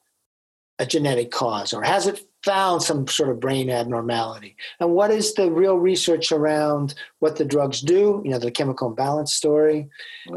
[0.78, 4.56] a genetic cause, or has it found some sort of brain abnormality?
[4.80, 8.22] And what is the real research around what the drugs do?
[8.24, 9.90] You know, the chemical imbalance story,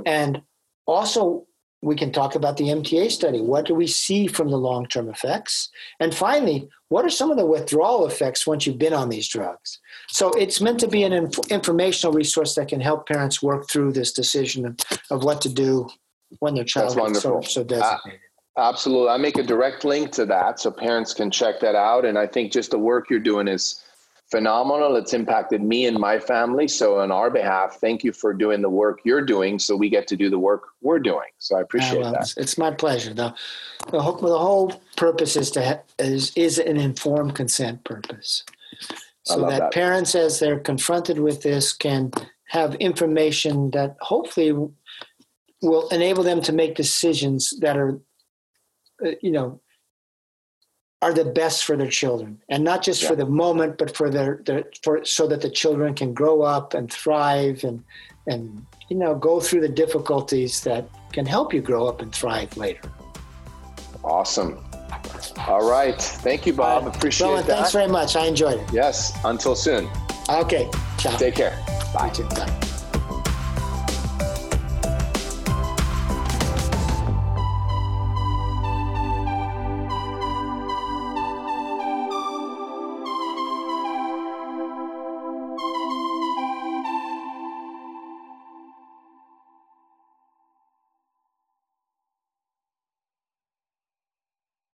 [0.06, 0.42] and
[0.86, 1.48] also
[1.82, 3.42] we can talk about the MTA study.
[3.42, 5.70] What do we see from the long term effects?
[6.00, 9.80] And finally, what are some of the withdrawal effects once you've been on these drugs?
[10.08, 13.94] So it's meant to be an inf- informational resource that can help parents work through
[13.94, 14.78] this decision of,
[15.12, 15.90] of what to do
[16.40, 18.20] when their child is so, so designated.
[18.58, 19.10] Uh, absolutely.
[19.10, 22.06] I make a direct link to that so parents can check that out.
[22.06, 23.84] And I think just the work you're doing is
[24.30, 24.96] phenomenal.
[24.96, 26.68] It's impacted me and my family.
[26.68, 30.08] So, on our behalf, thank you for doing the work you're doing so we get
[30.08, 31.30] to do the work we're doing.
[31.38, 32.22] So, I appreciate well, that.
[32.22, 33.14] It's, it's, my pleasure.
[33.14, 33.34] The,
[33.92, 38.44] the, whole, the whole purpose is, to is, is an informed consent purpose.
[39.24, 42.12] So that, that parents, as they're confronted with this, can
[42.50, 44.54] have information that hopefully
[45.62, 48.00] will enable them to make decisions that are,
[49.04, 49.62] uh, you know,
[51.06, 52.42] are the best for their children.
[52.50, 53.10] And not just yeah.
[53.10, 56.74] for the moment but for their, their for so that the children can grow up
[56.74, 57.84] and thrive and
[58.26, 62.58] and you know go through the difficulties that can help you grow up and thrive
[62.58, 62.90] later.
[64.04, 64.58] Awesome.
[65.48, 66.02] All right.
[66.02, 66.88] Thank you bob.
[66.88, 67.46] Appreciate well, that.
[67.46, 68.16] thanks very much.
[68.16, 68.74] I enjoyed it.
[68.74, 69.16] Yes.
[69.24, 69.88] Until soon.
[70.28, 70.70] Okay.
[70.98, 71.16] Ciao.
[71.18, 71.56] Take care.
[71.94, 72.72] Bye, bye.